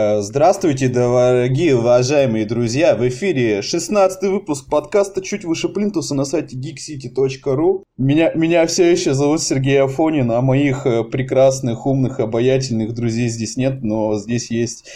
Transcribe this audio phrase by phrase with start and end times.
[0.00, 2.94] Э, здравствуйте, дорогие уважаемые друзья!
[2.94, 7.82] В эфире 16 выпуск подкаста «Чуть выше плинтуса» на сайте geekcity.ru.
[7.96, 13.56] Меня, меня все еще зовут Сергей Афонин, а моих э, прекрасных, умных, обаятельных друзей здесь
[13.56, 14.88] нет, но здесь есть...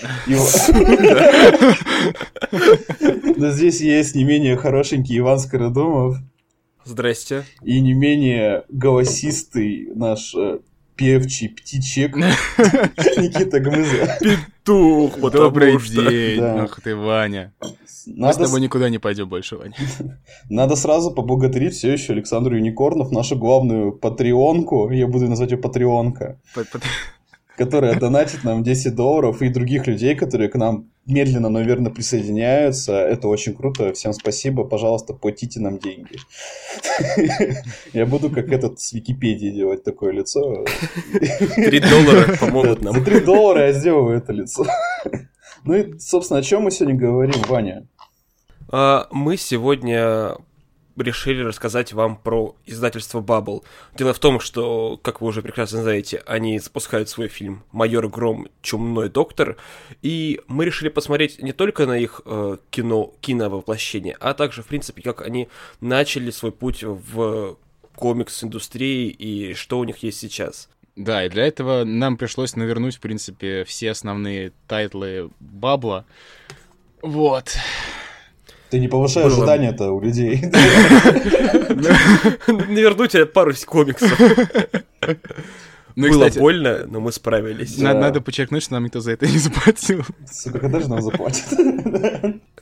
[3.37, 6.19] Но здесь есть не менее хорошенький Иван Скородумов.
[6.85, 7.45] Здрасте.
[7.65, 10.61] И не менее голосистый наш э,
[10.97, 14.19] певчий птичек Никита Гмыза.
[14.21, 16.41] Петух, Добрый день.
[16.41, 17.53] Ах ты, Ваня.
[18.07, 19.75] Мы с тобой никуда не пойдем больше, Ваня.
[20.49, 26.39] Надо сразу поблагодарить все еще Александру Юникорнов, нашу главную патреонку, я буду называть ее патреонка,
[27.65, 32.93] которая донатит нам 10 долларов, и других людей, которые к нам медленно, наверное, присоединяются.
[32.93, 33.93] Это очень круто.
[33.93, 34.65] Всем спасибо.
[34.65, 36.17] Пожалуйста, платите нам деньги.
[37.93, 40.65] Я буду как этот с Википедии делать такое лицо.
[41.55, 42.95] Три доллара помогут нам.
[42.95, 44.65] За три доллара я сделаю это лицо.
[45.65, 47.87] Ну и, собственно, о чем мы сегодня говорим, Ваня?
[48.69, 50.35] А, мы сегодня
[50.97, 53.63] решили рассказать вам про издательство Bubble.
[53.97, 58.49] Дело в том, что, как вы уже прекрасно знаете, они запускают свой фильм «Майор Гром.
[58.61, 59.57] Чумной доктор»,
[60.03, 65.03] и мы решили посмотреть не только на их э, кино, киновоплощение, а также, в принципе,
[65.03, 65.49] как они
[65.81, 67.57] начали свой путь в
[67.97, 70.69] комикс-индустрии и что у них есть сейчас.
[70.97, 76.05] Да, и для этого нам пришлось навернуть, в принципе, все основные тайтлы Bubble а.
[77.01, 77.57] Вот.
[78.73, 79.45] Ты не повышаешь Было...
[79.45, 80.41] ожидания-то у людей.
[82.47, 84.19] Наверну тебе пару комиксов.
[85.95, 87.77] Ну, Было кстати, больно, но мы справились.
[87.77, 90.07] Надо, надо подчеркнуть, что нам никто за это не заплатил.
[90.27, 91.45] Сука, когда же нам заплатят?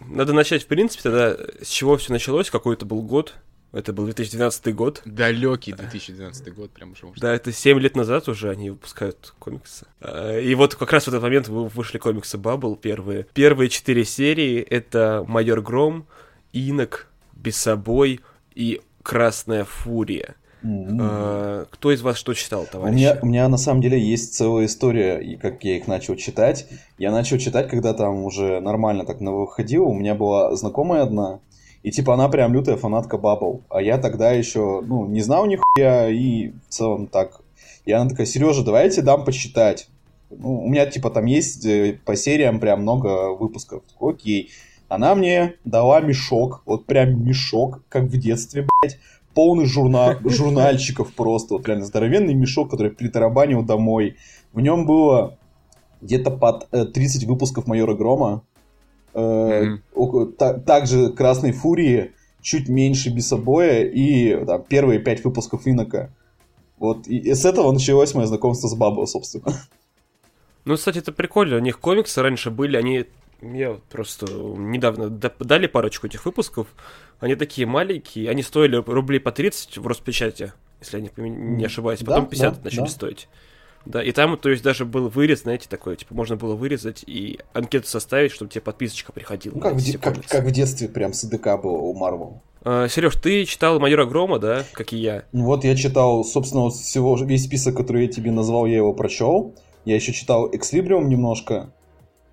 [0.01, 3.35] Надо начать, в принципе, тогда с чего все началось, какой это был год.
[3.73, 5.03] Это был 2012 год.
[5.05, 9.87] Далекий 2012 год, прям уже Да, это 7 лет назад уже они выпускают комиксы.
[10.01, 13.27] А, и вот как раз в этот момент вышли комиксы Bubble первые.
[13.33, 16.07] Первые четыре серии— это «Майор Гром»,
[16.53, 18.21] «Инок», «Бесобой»
[18.55, 20.35] и «Красная фурия».
[20.63, 21.69] Mm-hmm.
[21.71, 22.93] Кто из вас что читал, товарищ?
[22.93, 26.17] У меня, у меня на самом деле есть целая история, и как я их начал
[26.17, 26.67] читать.
[26.99, 29.85] Я начал читать, когда там уже нормально так на выходило.
[29.85, 31.41] У меня была знакомая одна,
[31.83, 33.63] и типа она прям лютая фанатка Баббл.
[33.71, 37.41] А я тогда еще, ну, не знал нихуя, и в целом так.
[37.87, 39.89] И она такая, Сережа, давайте дам почитать.
[40.31, 43.83] Ну, у меня типа там есть э, по сериям прям много выпусков.
[43.99, 44.51] Окей.
[44.89, 48.99] Она мне дала мешок, вот прям мешок, как в детстве, блядь,
[49.35, 54.17] полный журнал, журнальчиков просто, вот прям здоровенный мешок, который притарабанил домой.
[54.53, 55.39] В нем было
[56.01, 58.43] где-то под 30 э, выпусков Майора Грома,
[59.15, 60.63] mm-hmm.
[60.65, 66.11] также Красной Фурии, чуть меньше Бесобоя и там, первые пять выпусков Инока.
[66.79, 69.53] Вот, и, и с этого началось мое знакомство с Бабо, собственно.
[70.65, 71.57] Ну, кстати, это прикольно.
[71.57, 73.07] У них комиксы раньше были, они...
[73.43, 76.69] Я просто недавно дали парочку этих выпусков.
[77.21, 82.01] Они такие маленькие, они стоили рублей по 30 в Роспечати, если я не, не ошибаюсь.
[82.01, 82.87] Потом да, 50 да, начали да.
[82.87, 83.29] стоить.
[83.87, 87.41] Да, и там, то есть, даже был вырез, знаете, такой, типа, можно было вырезать и
[87.53, 89.55] анкету составить, чтобы тебе подписочка приходила.
[89.55, 92.43] Ну, как, в, де- как, как в детстве прям с ДК было у Марвел.
[92.63, 95.25] А, Сереж, ты читал Майора Грома, да, как и я?
[95.33, 98.93] Ну вот я читал, собственно, вот всего, весь список, который я тебе назвал, я его
[98.93, 99.55] прочел.
[99.87, 101.73] Я еще читал Экслибриум немножко.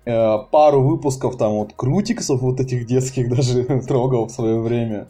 [0.04, 5.08] Э, пару выпусков там вот крутиксов вот этих детских даже трогал в свое время.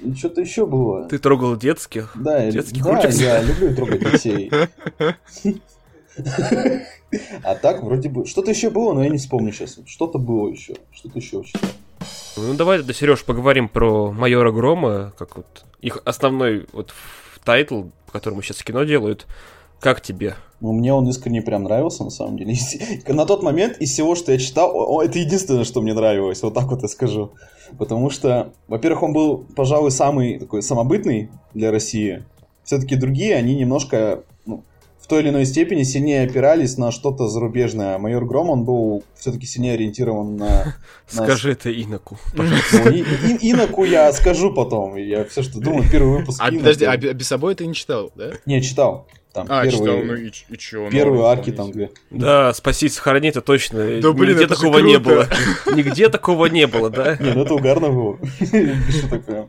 [0.00, 1.08] И что-то еще было.
[1.08, 2.12] Ты трогал детских?
[2.14, 4.50] Да, детских да, я люблю трогать детей.
[7.42, 8.26] А так, вроде бы...
[8.26, 9.78] Что-то еще было, но я не вспомню сейчас.
[9.86, 10.74] Что-то было еще.
[10.92, 11.70] Что-то еще читал.
[12.36, 16.92] Ну, давай, да, Сереж, поговорим про майора Грома, как вот их основной вот
[17.44, 19.26] тайтл, по которому сейчас кино делают.
[19.80, 20.36] Как тебе?
[20.60, 22.54] Ну, мне он искренне прям нравился, на самом деле.
[23.06, 26.68] На тот момент из всего, что я читал, это единственное, что мне нравилось, вот так
[26.68, 27.32] вот я скажу.
[27.78, 32.24] Потому что, во-первых, он был, пожалуй, самый такой самобытный для России.
[32.62, 34.64] Все-таки другие, они немножко ну,
[35.04, 37.96] в той или иной степени сильнее опирались на что-то зарубежное.
[37.96, 40.76] А майор Гром, он был все-таки сильнее ориентирован на...
[41.06, 42.80] Скажи это Иноку, пожалуйста.
[42.84, 44.96] Ну, Иноку я скажу потом.
[44.96, 48.30] Я все, что думаю, первый выпуск А подожди, а без собой ты не читал, да?
[48.46, 49.06] Не, читал.
[49.34, 51.90] Там а, первые, читал, ну и, и чё, первые ну, арки там две.
[52.12, 54.00] Да, спасить, сохрани, это точно.
[54.00, 55.26] Да, блин, Нигде такого не было.
[55.74, 57.16] Нигде такого не было, да?
[57.16, 58.18] Не, ну это угарно было.
[58.38, 59.48] Что такое?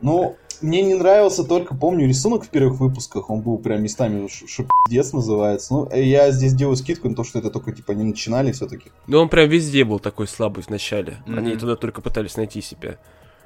[0.00, 5.12] Ну, мне не нравился только, помню, рисунок в первых выпусках, он был прям местами шипдец
[5.12, 5.74] называется.
[5.74, 8.90] Ну, э, я здесь делаю скидку на то, что это только, типа, не начинали все-таки.
[9.06, 11.18] Ну, он прям везде был такой слабый в начале.
[11.26, 12.96] Они туда только пытались найти себя.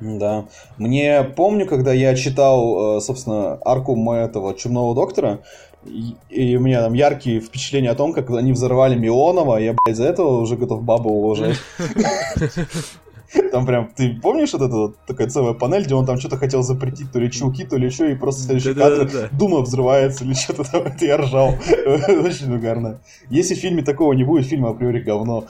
[0.00, 0.46] Да.
[0.76, 5.41] Мне помню, когда я читал, э, собственно, арку этого Чумного Доктора,
[5.87, 9.96] И, и у меня там яркие впечатления о том, как они взорвали Милонова, я, блядь,
[9.96, 11.58] за этого уже готов бабу уложить.
[13.50, 16.62] Там прям, ты помнишь вот эта вот такая целая панель, где он там что-то хотел
[16.62, 20.64] запретить, то ли чулки, то ли что, и просто следующий кадр Дума взрывается или что-то
[20.64, 21.49] там, это я ржал.
[21.87, 23.00] Очень угарно.
[23.31, 25.44] Если в фильме такого не будет, фильм априори говно.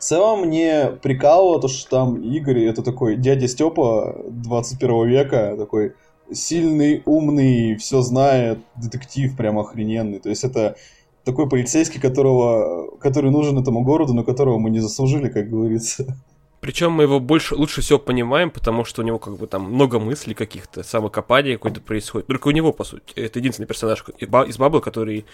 [0.00, 5.92] В целом мне прикалывало то, что там Игорь, это такой дядя Степа 21 века, такой
[6.32, 10.18] сильный, умный, все знает, детектив прям охрененный.
[10.18, 10.76] То есть это
[11.22, 16.16] такой полицейский, которого, который нужен этому городу, но которого мы не заслужили, как говорится.
[16.62, 19.98] Причем мы его больше, лучше всего понимаем, потому что у него как бы там много
[19.98, 22.26] мыслей каких-то, самокопания какое-то происходит.
[22.26, 25.26] Только у него, по сути, это единственный персонаж из Бабла, который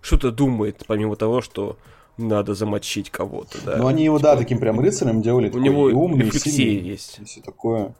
[0.00, 1.76] что-то думает, помимо того, что
[2.16, 3.76] надо замочить кого-то, да.
[3.76, 5.50] Ну, они его, типа, да, таким прям рыцарем делали.
[5.50, 7.18] У него умный, сильный, есть.
[7.20, 7.94] И все такое.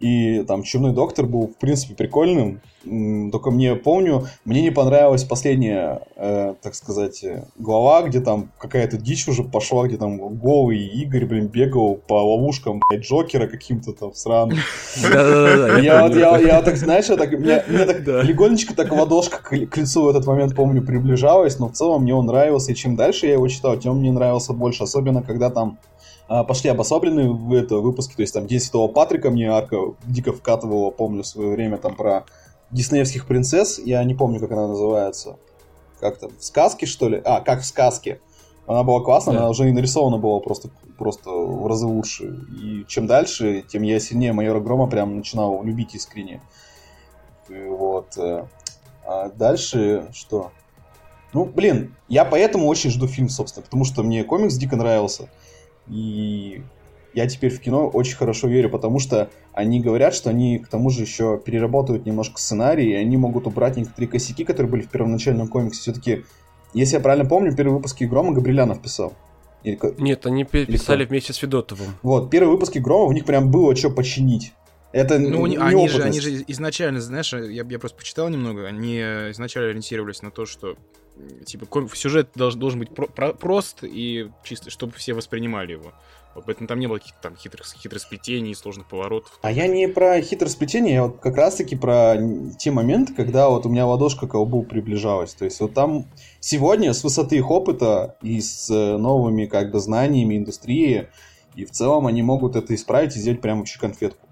[0.00, 2.60] И там Чумной доктор был, в принципе, прикольным.
[3.32, 7.24] Только мне помню, мне не понравилась последняя, э, так сказать,
[7.58, 12.80] глава, где там какая-то дичь уже пошла, где там голый Игорь, блин, бегал по ловушкам,
[12.88, 14.58] блядь, Джокера каким-то там сраным.
[15.82, 20.54] Я вот, я так, знаешь, мне так легонечко так ладошка к лицу в этот момент,
[20.54, 23.98] помню, приближалась, но в целом мне он нравился, и чем дальше я его читал, тем
[23.98, 25.78] мне нравился больше, особенно когда там
[26.28, 30.90] пошли обособленные в это выпуске, то есть там День Святого Патрика мне арка дико вкатывала,
[30.90, 32.26] помню, в свое время там про
[32.70, 35.36] диснеевских принцесс, я не помню, как она называется.
[36.00, 37.20] Как там, в сказке, что ли?
[37.24, 38.20] А, как в сказке.
[38.66, 39.40] Она была классная, да.
[39.40, 42.44] она уже и нарисована была просто, просто в разы лучше.
[42.62, 46.42] И чем дальше, тем я сильнее майора Грома прям начинал любить искренне.
[47.48, 48.18] И вот.
[48.18, 48.44] Э,
[49.06, 50.52] а дальше что?
[51.32, 55.30] Ну, блин, я поэтому очень жду фильм, собственно, потому что мне комикс дико нравился.
[55.90, 56.62] И
[57.14, 60.90] я теперь в кино очень хорошо верю, потому что они говорят, что они к тому
[60.90, 65.48] же еще переработают немножко сценарий, и они могут убрать некоторые косяки, которые были в первоначальном
[65.48, 65.80] комиксе.
[65.80, 66.24] Все-таки,
[66.74, 69.14] если я правильно помню, первые выпуски Грома Габрилянов писал.
[69.64, 69.78] Или...
[69.98, 71.86] Нет, они писали вместе с Федотовым.
[72.02, 74.52] Вот, первые выпуски Грома, в них прям было что починить.
[74.92, 78.96] Это ну, не они, же, они же изначально, знаешь, я, я просто почитал немного, они
[79.32, 80.76] изначально ориентировались на то, что
[81.44, 85.92] типа сюжет должен, должен быть про, про, прост и чисто, чтобы все воспринимали его.
[86.46, 89.38] Поэтому там не было каких-то там хитрых, хитросплетений, сложных поворотов.
[89.42, 92.16] А я не про хитросплетение, я вот как раз-таки про
[92.58, 95.34] те моменты, когда вот у меня ладошка к колбу приближалась.
[95.34, 96.06] То есть вот там
[96.40, 101.08] сегодня с высоты их опыта и с э, новыми как бы знаниями индустрии,
[101.56, 104.27] и в целом они могут это исправить и сделать прям вообще конфетку.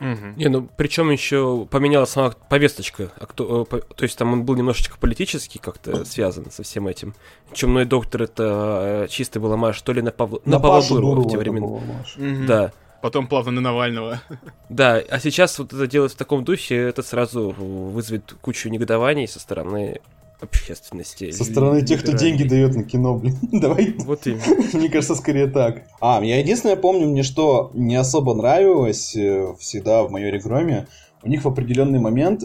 [0.00, 0.34] Угу.
[0.36, 3.10] Не, ну причем еще поменялась сама повесточка.
[3.18, 7.14] А кто, э, то есть там он был немножечко политически как-то связан со всем этим.
[7.52, 10.32] Чумной доктор это э, чистый был маш то ли на, Пав...
[10.44, 11.66] на, на Павла Дурова в те времена.
[11.66, 12.46] Угу.
[12.46, 12.72] Да.
[13.00, 14.20] Потом плавно на Навального.
[14.68, 19.38] Да, а сейчас вот это делать в таком духе, это сразу вызовет кучу негодований со
[19.38, 20.00] стороны
[20.40, 21.30] общественности.
[21.30, 23.36] Со стороны тех, кто деньги дает на кино, блин.
[23.52, 23.94] Давай.
[23.98, 24.42] Вот именно.
[24.72, 25.84] Мне кажется, скорее так.
[26.00, 30.86] А, я единственное помню, мне что не особо нравилось э, всегда в майоре Громе,
[31.22, 32.44] у них в определенный момент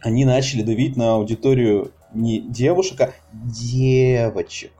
[0.00, 4.72] они начали давить на аудиторию не девушек, а девочек.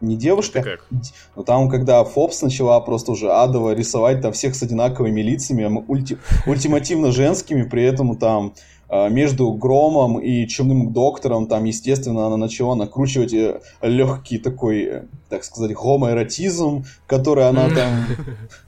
[0.00, 0.62] Не девушка.
[0.62, 0.86] Как?
[1.34, 6.18] Но там, когда Фобс начала просто уже адово рисовать там всех с одинаковыми лицами, ульти...
[6.46, 8.54] ультимативно женскими, при этом там
[8.88, 15.42] между Громом и Чумным Доктором, там, естественно, она начала накручивать э, легкий такой, э, так
[15.42, 18.04] сказать, гомоэротизм, который она там,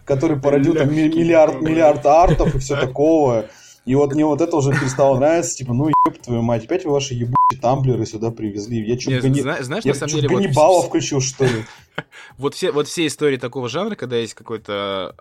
[0.05, 3.47] который породил там миллиард, миллиард артов и все такого.
[3.89, 6.91] И вот мне вот это уже перестало нравиться, типа, ну, еб твою мать, опять вы
[6.91, 8.87] ваши ебучие тамблеры сюда привезли.
[8.87, 9.41] Я что, гани...
[9.41, 10.87] знаешь, я на самом деле, вот...
[10.87, 11.65] включил, что ли?
[12.37, 15.17] Вот все, вот все истории такого жанра, когда есть какой-то,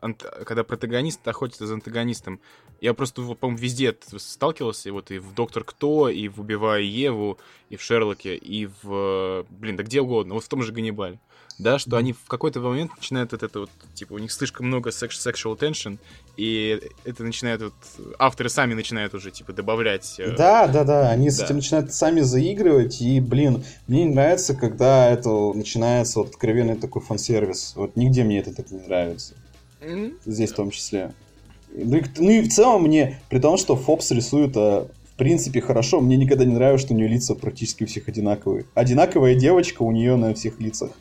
[0.45, 2.39] когда протагонист охотится за антагонистом,
[2.81, 7.77] я просто, по-моему, везде сталкивался, вот и в Доктор Кто, и в Убивая Еву, и
[7.77, 11.19] в Шерлоке, и в, блин, да где угодно, вот в том же Ганнибале
[11.59, 14.91] да, что они в какой-то момент начинают вот это вот, типа, у них слишком много
[14.91, 15.97] sexual tension,
[16.35, 17.73] и это начинает вот,
[18.19, 20.15] авторы сами начинают уже, типа, добавлять...
[20.19, 21.33] Э, да, да, да, они да.
[21.33, 26.75] с этим начинают сами заигрывать, и, блин, мне не нравится, когда это начинается вот откровенный
[26.75, 29.33] такой фан-сервис, вот нигде мне это так не нравится,
[29.81, 30.19] mm-hmm.
[30.25, 31.13] здесь в том числе.
[31.73, 35.61] Ну и, ну и в целом мне, при том, что Фобс рисует а, в принципе
[35.61, 38.65] хорошо, мне никогда не нравится, что у нее лица практически у всех одинаковые.
[38.75, 40.91] Одинаковая девочка у нее на всех лицах.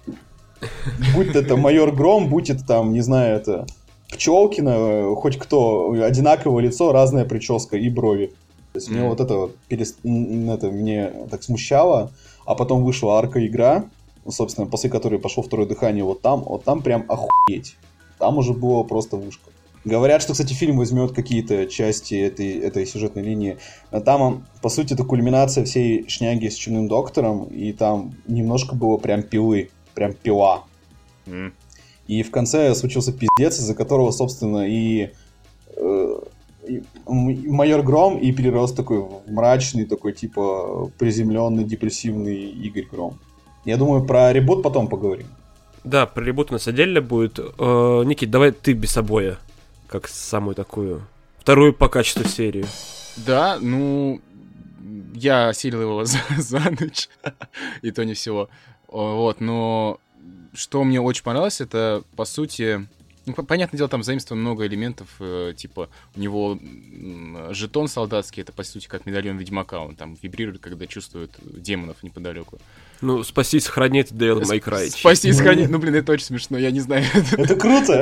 [1.14, 3.66] Будь это майор Гром, будь это там, не знаю, это
[4.10, 8.32] Пчелкина, хоть кто, одинаковое лицо, разная прическа и брови.
[8.72, 8.92] То есть mm-hmm.
[8.92, 9.98] мне вот это, перест...
[10.00, 12.10] это мне так смущало,
[12.44, 13.84] а потом вышла арка игра,
[14.28, 17.76] собственно, после которой пошло второе дыхание, вот там, вот там прям охуеть.
[18.18, 19.50] Там уже было просто вышка.
[19.84, 23.58] Говорят, что, кстати, фильм возьмет какие-то части этой, этой сюжетной линии.
[23.92, 28.96] А там, по сути, это кульминация всей шняги с Чумным Доктором, и там немножко было
[28.96, 30.62] прям пилы, прям пила.
[31.26, 31.52] Mm.
[32.06, 35.10] И в конце случился пиздец, из-за которого, собственно, и,
[35.76, 36.18] э,
[36.68, 43.18] и майор Гром и перерос такой в мрачный, такой, типа, приземленный, депрессивный Игорь Гром.
[43.64, 45.26] Я думаю, про ребут потом поговорим.
[45.82, 47.38] Да, про ребут у нас отдельно будет.
[47.38, 49.38] Э, Никит, давай ты без обоя,
[49.88, 51.02] как самую такую,
[51.38, 52.66] вторую по качеству серию.
[53.16, 54.20] Да, ну,
[55.14, 57.08] я осилил его за, за ночь,
[57.82, 58.48] и то не всего.
[58.96, 60.00] Вот, но
[60.54, 62.88] что мне очень понравилось, это, по сути,
[63.26, 68.52] ну, понятное дело, там заимствовано много элементов, э, типа, у него э, жетон солдатский, это,
[68.52, 72.58] по сути, как медальон Ведьмака, он там вибрирует, когда чувствует демонов неподалеку.
[73.02, 74.88] Ну, спаси, сохрани это Дейл Майкрай.
[74.88, 77.04] Спаси, сохрани, ну, блин, это очень смешно, я не знаю.
[77.32, 77.92] Это круто!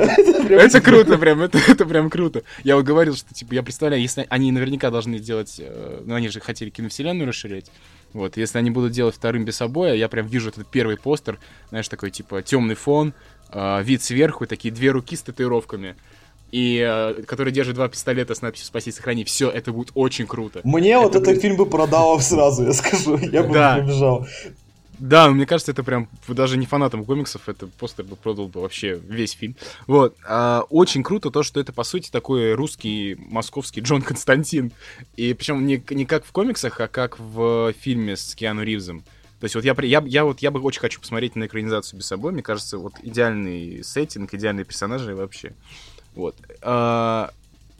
[0.49, 2.43] Это круто, прям, это прям круто.
[2.63, 6.29] Я вот говорил, что, типа, я представляю, если они наверняка должны делать, э, ну, они
[6.29, 7.69] же хотели киновселенную расширять,
[8.13, 11.87] вот, если они будут делать вторым без обоя, я прям вижу этот первый постер, знаешь,
[11.87, 13.13] такой, типа, темный фон,
[13.51, 15.95] э, вид сверху, такие две руки с татуировками,
[16.51, 19.23] и э, который держит два пистолета с надписью «Спаси, сохрани».
[19.25, 20.61] Все, это будет очень круто.
[20.63, 21.27] Мне это вот будет...
[21.27, 23.17] этот фильм бы продал сразу, я скажу.
[23.17, 23.77] Я бы да.
[23.77, 24.25] побежал.
[24.99, 28.95] Да, мне кажется, это прям даже не фанатам комиксов, это постер бы продал бы вообще
[28.95, 29.55] весь фильм.
[29.87, 30.15] Вот.
[30.27, 34.71] А, очень круто то, что это, по сути, такой русский, московский Джон Константин.
[35.15, 39.03] И причем не, не как в комиксах, а как в фильме с Киану Ривзом.
[39.39, 42.07] То есть вот я, я, я, вот, я бы очень хочу посмотреть на экранизацию без
[42.07, 42.31] собой.
[42.31, 45.53] Мне кажется, вот идеальный сеттинг, идеальные персонажи вообще.
[46.15, 46.35] Вот.
[46.61, 47.31] А,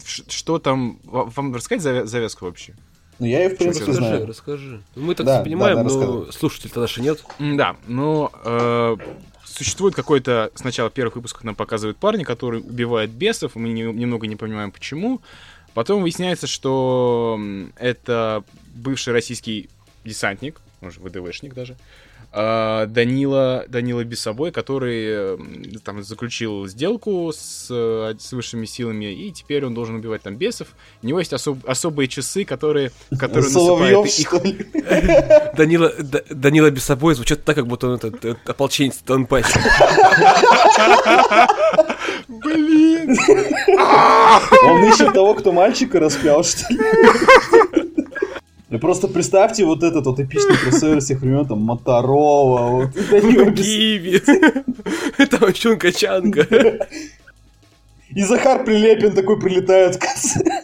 [0.03, 0.99] что там...
[1.05, 2.75] Вам рассказать завязку вообще?
[3.19, 4.27] Ну, я и в принципе расскажи, знаю.
[4.27, 7.23] Расскажи, Мы так да, понимаем, да, да, но слушателей-то наши нет.
[7.39, 8.97] Да, но э,
[9.45, 10.51] существует какой-то...
[10.55, 14.71] Сначала в первых выпусках нам показывают парня, который убивает бесов, мы не, немного не понимаем,
[14.71, 15.21] почему.
[15.73, 17.39] Потом выясняется, что
[17.77, 18.43] это
[18.73, 19.69] бывший российский
[20.03, 21.75] десантник, может, ВДВшник даже,
[22.35, 25.37] Данила, Данила Бесобой, который
[25.83, 30.67] там заключил сделку с, с высшими силами, и теперь он должен убивать там бесов.
[31.01, 34.33] У него есть особ, особые часы, которые, которые насыпают их...
[35.55, 35.93] Данила,
[36.29, 39.59] Данила Бесобой звучит так, как будто он этот, этот ополченец Донбасса.
[42.27, 43.15] Блин!
[44.63, 46.79] Он ищет того, кто мальчика распял, что ли?
[48.69, 52.89] Ну просто представьте вот этот вот эпичный кроссовер всех времен, там, Моторова, вот.
[53.53, 54.21] Гиви.
[55.17, 56.47] Это вообще Качанга.
[58.09, 60.63] И Захар Прилепин такой прилетает в конце.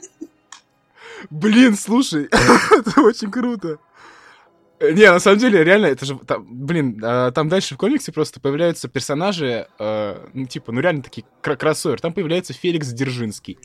[1.29, 3.77] Блин, слушай, это очень круто.
[4.79, 8.11] Э, не, на самом деле, реально, это же, там, блин, а, там дальше в комиксе
[8.11, 12.01] просто появляются персонажи, э, ну, типа, ну, реально такие кр кроссовер.
[12.01, 13.59] Там появляется Феликс Дзержинский.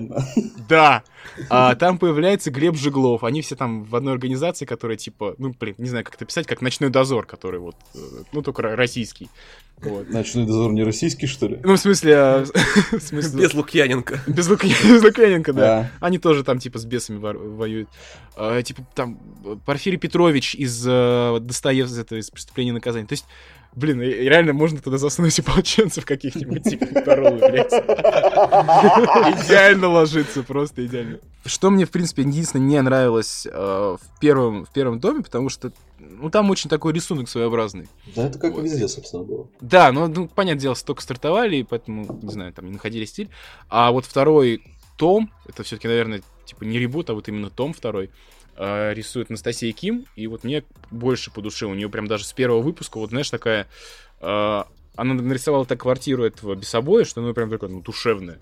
[0.68, 1.02] Да.
[1.50, 3.24] А, там появляется Глеб Жиглов.
[3.24, 6.46] Они все там в одной организации, которая, типа, ну, блин, не знаю, как это писать,
[6.46, 7.98] как Ночной дозор, который вот, э,
[8.32, 9.28] ну, только российский.
[9.82, 10.08] Вот.
[10.08, 11.58] Ночной дозор не российский, что ли?
[11.62, 12.16] Ну, в смысле...
[12.16, 12.44] А,
[12.92, 13.42] в смысле...
[13.42, 14.20] Без Лукьяненко.
[14.26, 14.64] Без, Лук...
[14.64, 15.60] Без Лукьяненко, да.
[15.60, 15.90] да.
[16.00, 17.88] Они тоже там, типа, с бесами воюют.
[18.36, 19.18] А, типа, там,
[19.66, 23.06] Порфирий Петрович из uh, Достоевского, из «Преступления и наказания».
[23.06, 23.26] То есть,
[23.76, 27.72] блин, реально можно туда засунуть ополченцев каких-нибудь, типа, Таролы, блядь.
[29.44, 31.18] Идеально ложится, просто идеально.
[31.44, 35.72] Что мне, в принципе, единственное не нравилось uh, в, первом, в первом доме, потому что
[35.98, 37.86] ну, там очень такой рисунок своеобразный.
[38.14, 38.64] Да, это как вот.
[38.64, 39.48] везде, собственно, было.
[39.60, 43.28] Да, ну, ну, понятное дело, только стартовали, и поэтому, не знаю, там не находили стиль.
[43.68, 44.62] А вот второй
[44.96, 48.10] том, это все-таки, наверное, типа не ребут, а вот именно том второй, э,
[48.56, 51.66] рисует Анастасия Ким, и вот мне больше по душе.
[51.66, 53.66] У нее прям даже с первого выпуска, вот знаешь, такая...
[54.20, 54.64] Э,
[54.96, 58.38] она нарисовала так квартиру этого Бесобоя, что она прям такая, ну, душевная.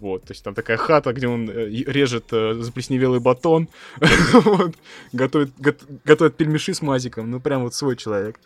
[0.00, 3.68] Вот, то есть там такая хата, где он э, режет э, заплесневелый батон,
[4.34, 4.74] вот,
[5.12, 5.70] готовит, го,
[6.04, 8.38] готовит пельмеши с мазиком, ну прям вот свой человек.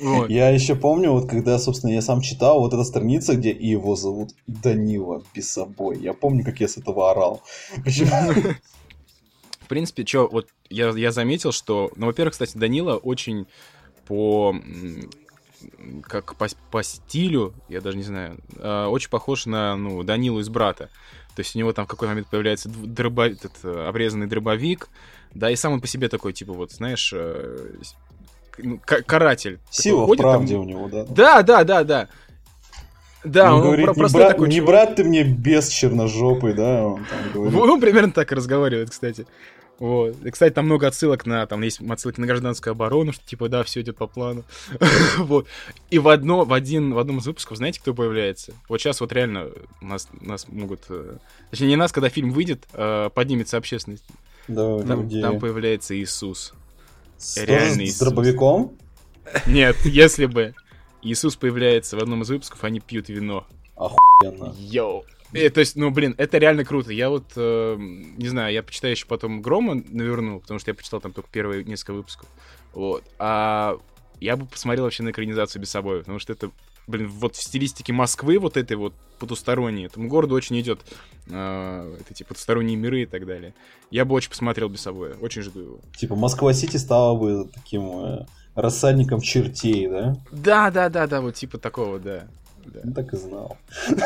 [0.00, 0.28] Вот.
[0.28, 4.32] Я еще помню, вот когда, собственно, я сам читал, вот эта страница, где его зовут
[4.46, 5.98] Данила Бесобой.
[5.98, 7.42] Я помню, как я с этого орал.
[7.82, 8.10] Почему?
[9.66, 13.48] В принципе, что, вот я, я заметил, что, ну, во-первых, кстати, Данила очень
[14.06, 14.54] по
[16.04, 20.48] как по, по стилю, я даже не знаю, э, очень похож на ну, Данилу из
[20.48, 20.88] брата.
[21.34, 24.88] То есть у него там в какой-то момент появляется дроба, этот, э, обрезанный дробовик,
[25.34, 27.72] да, и сам он по себе такой, типа, вот, знаешь, э,
[28.58, 29.58] ну, каратель.
[29.68, 30.62] Сила в правде там...
[30.62, 31.04] у него, да?
[31.08, 32.08] Да, да, да, да.
[33.24, 36.84] Да, он, он говорит, не, брат, такой не брат ты мне без черножопый, да?
[36.84, 37.60] Он, там говорит.
[37.60, 39.26] он примерно так и разговаривает, кстати.
[39.78, 40.16] Вот.
[40.24, 43.62] И, кстати, там много отсылок на, там есть отсылки на гражданскую оборону, что типа, да,
[43.62, 44.44] все идет по плану.
[45.18, 45.46] вот.
[45.90, 48.54] И в одно, в один, в одном из выпусков, знаете, кто появляется?
[48.68, 49.50] Вот сейчас вот реально
[49.82, 51.18] нас, нас могут, э,
[51.50, 54.04] точнее, не нас, когда фильм выйдет, э, поднимется общественность.
[54.48, 55.20] Да, Там, где?
[55.20, 56.54] там появляется Иисус.
[57.18, 57.98] С- реальный С Иисус.
[57.98, 58.72] дробовиком?
[59.46, 60.54] Нет, если бы
[61.02, 63.46] Иисус появляется в одном из выпусков, они пьют вино.
[63.76, 64.54] Охуенно.
[64.56, 65.04] Йоу.
[65.32, 66.92] Э, то есть, ну, блин, это реально круто.
[66.92, 71.00] Я вот, э, не знаю, я почитаю еще потом Грома наверну, потому что я почитал
[71.00, 72.28] там только первые несколько выпусков.
[72.72, 73.04] Вот.
[73.18, 73.78] А
[74.20, 76.50] я бы посмотрел вообще на экранизацию без собой, потому что это,
[76.86, 80.80] блин, вот в стилистике Москвы вот этой вот потусторонней, этому городу очень идет
[81.28, 83.54] э, эти потусторонние миры и так далее.
[83.90, 85.80] Я бы очень посмотрел без собой, очень жду его.
[85.96, 90.16] Типа Москва-Сити стала бы таким э, рассадником чертей, да?
[90.30, 92.26] Да, да, да, да, вот типа такого, да.
[92.84, 93.56] Ну, так и знал.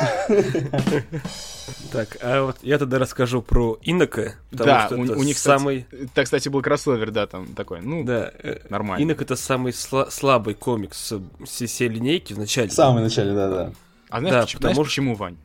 [1.93, 5.87] Так, а вот я тогда расскажу про Инока, Да, у- них, самый...
[6.14, 9.02] Так, кстати, был кроссовер, да, там такой, ну, Да, э, нормально.
[9.02, 11.12] Инок это самый сла- слабый комикс
[11.45, 12.33] с всей линейки.
[12.33, 13.73] В самом начале, да-да.
[14.09, 15.37] А знаешь, Да, почему, потому знаешь, что- почему, Вань?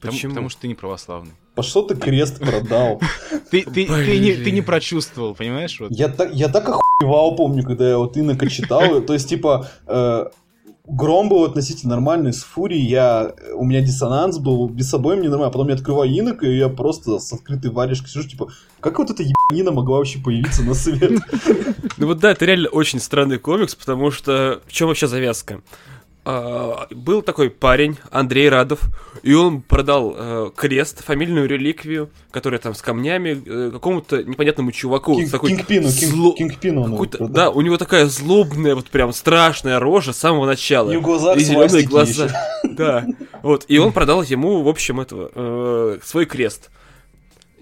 [0.00, 0.30] Потому, Почему?
[0.32, 1.32] потому что ты не православный.
[1.54, 3.00] По что ты крест продал?
[3.52, 5.78] Ты, ты, ты, не, ты не прочувствовал, понимаешь?
[5.78, 5.92] Вот.
[5.92, 9.02] Я так, я так охуевал, помню, когда я вот Инока читал.
[9.02, 10.26] То есть, типа, э,
[10.84, 13.32] Гром был относительно нормальный, с Фурией я...
[13.54, 15.52] У меня диссонанс был, без собой мне нормально.
[15.52, 18.48] Потом я открываю Инока, и я просто с открытой варежкой сижу, типа,
[18.80, 21.20] как вот эта ебанина могла вообще появиться на свет?
[21.98, 25.62] Ну вот да, это реально очень странный комикс, потому что в чем вообще завязка?
[26.24, 28.80] А, был такой парень, Андрей Радов,
[29.24, 35.18] и он продал э, крест, фамильную реликвию, которая там с камнями, э, какому-то непонятному чуваку.
[35.20, 37.08] Кинг- такой Кингпину, кинг- зло- Кингпину он.
[37.32, 40.92] Да, у него такая злобная, вот прям страшная рожа с самого начала.
[41.00, 42.26] Глазах И зеленые глаза.
[42.26, 42.34] еще.
[42.72, 43.04] Да.
[43.42, 43.64] Вот.
[43.66, 46.70] И он продал ему, в общем, этого, э, свой крест.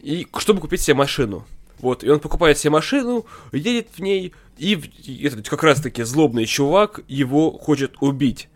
[0.02, 1.46] И чтобы купить себе машину.
[1.80, 4.78] Вот, и он покупает себе машину, едет в ней, и
[5.24, 8.49] этот как раз-таки злобный чувак его хочет убить.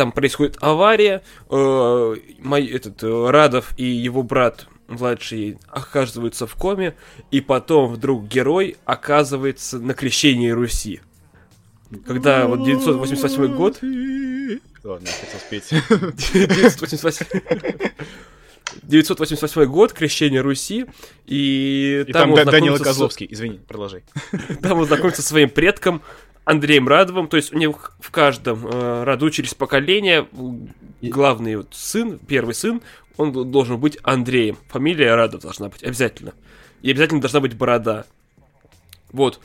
[0.00, 6.94] Там происходит авария, э, мой, этот, э, Радов и его брат младший оказываются в коме,
[7.30, 11.02] и потом вдруг герой оказывается на крещении Руси.
[12.06, 13.78] Когда вот 988 год,
[14.82, 15.68] Ладно, я хотел спеть.
[15.68, 17.26] 988
[18.82, 20.86] 988 год, крещение Руси,
[21.26, 23.26] и, И там, там он Да- Данила знакомится с- Козловский.
[23.30, 24.02] Извини, продолжай.
[24.62, 26.00] там он знакомится со своим предком
[26.50, 30.26] Андреем Радовым, то есть у него в каждом э, роду через поколение
[31.00, 32.82] главный вот сын, первый сын,
[33.16, 34.58] он должен быть Андреем.
[34.68, 36.34] Фамилия Радов должна быть обязательно.
[36.82, 38.04] И обязательно должна быть борода.
[39.12, 39.38] Вот.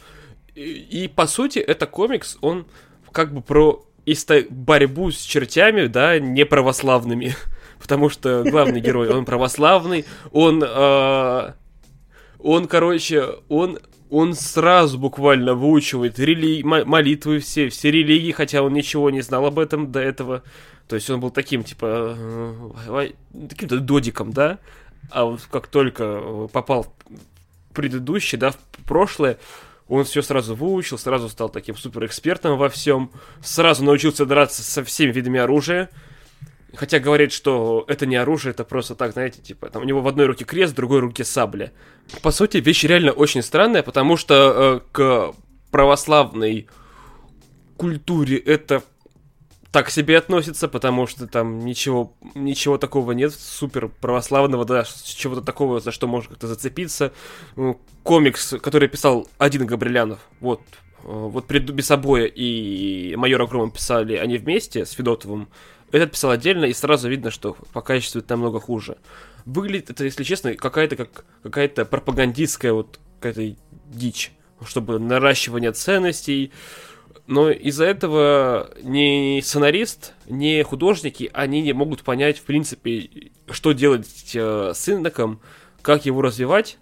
[0.56, 2.65] И, и, по сути, это комикс, он
[3.12, 7.36] как бы про исто- борьбу с чертями, да, неправославными.
[7.80, 11.54] Потому что главный герой, он православный, он, э,
[12.39, 13.78] он, короче, он,
[14.10, 19.46] он сразу буквально выучивает рели- мо- молитвы все, все религии, хотя он ничего не знал
[19.46, 20.44] об этом до этого.
[20.88, 22.54] То есть он был таким, типа, э,
[22.88, 23.15] вай-
[23.50, 24.60] таким-то додиком, да?
[25.10, 29.38] А вот как только э, попал в предыдущий, да, в прошлое,
[29.88, 33.12] он все сразу выучил, сразу стал таким суперэкспертом во всем,
[33.44, 35.89] сразу научился драться со всеми видами оружия.
[36.76, 40.08] Хотя говорит, что это не оружие, это просто так, знаете, типа, там у него в
[40.08, 41.72] одной руке крест, в другой руке сабля.
[42.22, 45.34] По сути, вещь реально очень странная, потому что э, к
[45.72, 46.68] православной
[47.78, 48.84] культуре это
[49.76, 55.82] так себе относится, потому что там ничего, ничего такого нет супер православного, да, чего-то такого,
[55.82, 57.12] за что можно как-то зацепиться.
[58.04, 64.38] Комикс, который писал один Габрилянов, вот, э, вот пред Бесобоя и Майора Грома писали они
[64.38, 65.50] вместе с Федотовым,
[65.95, 68.97] этот писал отдельно, и сразу видно, что по качеству это намного хуже.
[69.45, 73.55] Выглядит это, если честно, какая-то как какая-то пропагандистская вот какая-то
[73.88, 74.31] дичь,
[74.65, 76.51] чтобы наращивание ценностей,
[77.27, 84.31] но из-за этого ни сценарист, ни художники, они не могут понять, в принципе, что делать
[84.36, 85.39] э, с Инноком,
[85.81, 86.77] как его развивать,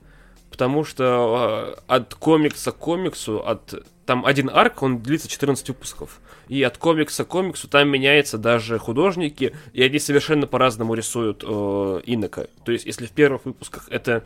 [0.52, 6.19] потому что э, от комикса к комиксу, от там один арк, он длится 14 выпусков.
[6.48, 12.02] И от комикса к комиксу там меняются даже художники, и они совершенно по-разному рисуют э,
[12.06, 12.48] Инока.
[12.66, 14.24] То есть, если в первых выпусках это,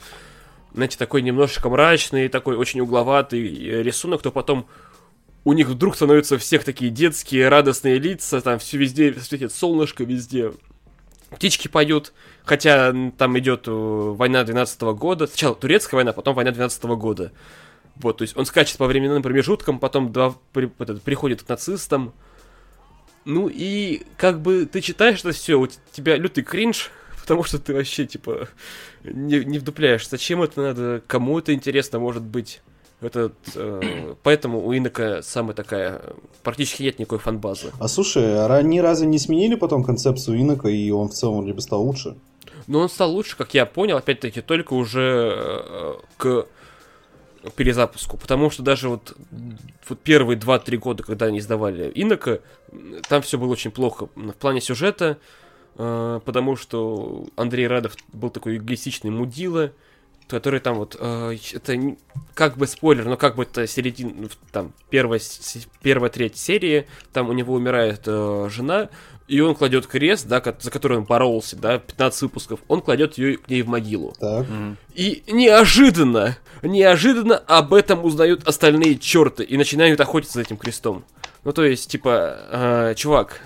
[0.73, 4.67] знаете, такой немножечко мрачный, такой очень угловатый э, рисунок, то потом
[5.43, 10.51] у них вдруг становятся всех такие детские, радостные лица, там все везде светит солнышко, везде
[11.29, 16.83] птички поют, хотя там идет э, война 12 года, сначала турецкая война, потом война 12
[16.83, 17.31] года.
[18.01, 22.13] Вот, то есть он скачет по временным промежуткам, потом два, при- этот, приходит к нацистам.
[23.25, 27.73] Ну и как бы ты читаешь это все, у тебя лютый кринж, потому что ты
[27.73, 28.47] вообще, типа,
[29.03, 32.61] не, не вдупляешь, зачем это надо, кому это интересно может быть.
[32.99, 36.01] Этот, э, поэтому у Инока самая такая,
[36.43, 37.71] практически нет никакой фан-базы.
[37.79, 41.83] А слушай, они разве не сменили потом концепцию Инока, и он в целом либо стал
[41.83, 42.15] лучше?
[42.67, 46.47] Но он стал лучше, как я понял, опять-таки, только уже э, к
[47.55, 48.17] перезапуску.
[48.17, 49.15] Потому что даже вот,
[49.87, 52.39] вот первые 2-3 года, когда они издавали Инока,
[53.07, 55.17] там все было очень плохо в плане сюжета,
[55.75, 59.71] э, потому что Андрей Радов был такой эгоистичный мудила,
[60.27, 61.95] который там вот, э, это
[62.33, 65.19] как бы спойлер, но как бы это середина, ну, там, первая,
[65.81, 68.89] первая треть серии, там у него умирает э, жена,
[69.27, 73.37] и он кладет крест, да, за который он боролся, да, 15 выпусков, он кладет ее
[73.37, 74.13] к ней в могилу.
[74.19, 74.45] Так.
[74.95, 81.03] И неожиданно, неожиданно об этом узнают остальные черты и начинают охотиться за этим крестом.
[81.43, 83.41] Ну, то есть, типа, э, чувак,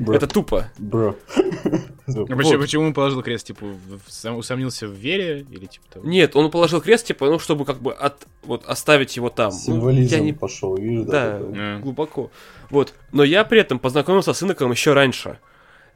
[0.00, 0.14] Бро.
[0.14, 0.70] это тупо.
[0.78, 1.16] Бро.
[1.36, 3.46] А почему, почему он положил крест?
[3.46, 3.66] Типа,
[4.08, 5.46] сам, усомнился в вере?
[5.50, 6.06] Или типа того?
[6.08, 9.52] Нет, он положил крест, типа, ну, чтобы как бы от, вот, оставить его там.
[9.52, 10.32] Символизм ну, я не...
[10.32, 11.38] пошел, видишь, да?
[11.38, 12.30] Да, глубоко.
[12.70, 12.94] Вот.
[13.12, 15.38] Но я при этом познакомился с Иноком еще раньше.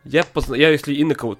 [0.04, 0.54] Я, позна...
[0.54, 1.38] я если Инока вот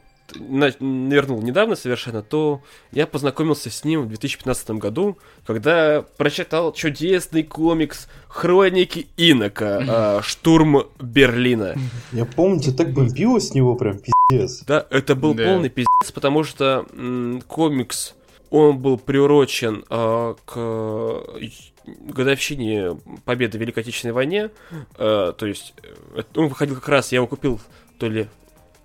[0.80, 8.08] навернул недавно совершенно, то я познакомился с ним в 2015 году, когда прочитал чудесный комикс
[8.28, 10.20] «Хроники Инока.
[10.22, 11.74] Штурм Берлина».
[12.12, 14.64] Я помню, тебе так бомбило с него прям пиздец.
[14.64, 15.44] Да, это был да.
[15.44, 18.14] полный пиздец, потому что м- комикс,
[18.50, 21.24] он был приурочен э, к
[21.86, 24.50] годовщине победы в Великой Отечественной войне,
[24.96, 25.74] э, то есть
[26.14, 27.60] э, он выходил как раз, я его купил
[27.98, 28.28] то ли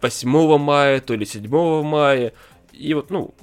[0.01, 2.33] 8 мая, то ли 7 мая.
[2.73, 3.33] И вот, ну,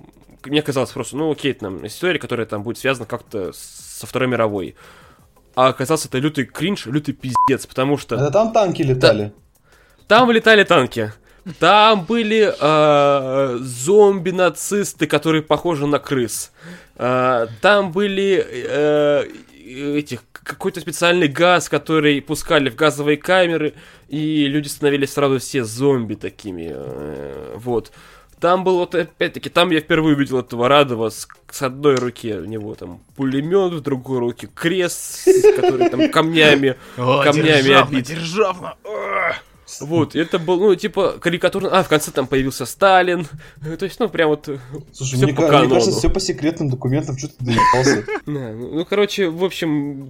[0.45, 4.77] мне казалось просто, ну, окей, там история, которая там будет связана как-то со Второй мировой.
[5.55, 8.17] А оказался это лютый кринж, лютый пиздец, потому что...
[8.17, 9.33] Это там танки летали?
[10.07, 10.19] Та...
[10.19, 11.13] Там летали танки.
[11.59, 16.53] Там были э, зомби-нацисты, которые похожи на крыс.
[16.97, 19.25] Э, там были э,
[19.99, 23.75] этих какой-то специальный газ, который пускали в газовые камеры,
[24.09, 26.71] и люди становились сразу все зомби такими.
[26.73, 27.93] Э, вот.
[28.41, 32.45] Там был вот опять-таки, там я впервые увидел этого Радова с, с одной руки у
[32.45, 38.07] него там пулемет, в другой руке крест, который там камнями, камнями обит.
[38.07, 38.77] Державно,
[39.81, 41.71] вот, это был, ну, типа, карикатурно.
[41.71, 43.27] А, в конце там появился Сталин.
[43.79, 44.49] То есть, ну, прям вот.
[44.93, 48.05] Слушай, мне, по мне кажется, все по секретным документам, что ты доебался.
[48.27, 50.07] Ну, ну, короче, в общем,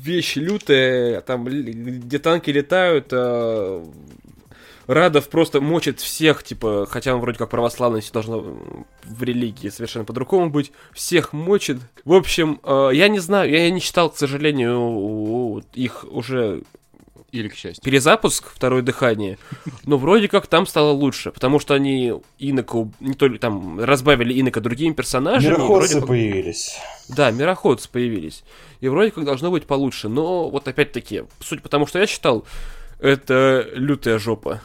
[0.00, 3.84] вещи лютые, там, где танки летают, а
[4.86, 8.58] Радов просто мочит всех, типа, хотя он вроде как православный, все должно
[9.04, 11.78] в религии совершенно по-другому быть, всех мочит.
[12.04, 16.64] В общем, э, я не знаю, я не читал, к сожалению, их уже
[17.32, 17.82] или к счастью.
[17.82, 19.38] Перезапуск, второе дыхание.
[19.84, 24.60] Но вроде как там стало лучше, потому что они инока, не только там разбавили инока
[24.60, 25.54] другими персонажами.
[25.54, 26.08] Мироходцы как...
[26.08, 26.78] появились.
[27.08, 28.44] Да, мироходцы появились.
[28.80, 30.08] И вроде как должно быть получше.
[30.08, 32.44] Но вот опять-таки, суть потому что я читал,
[32.98, 34.60] это лютая жопа.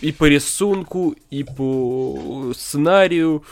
[0.00, 3.44] И по рисунку, и по сценарию,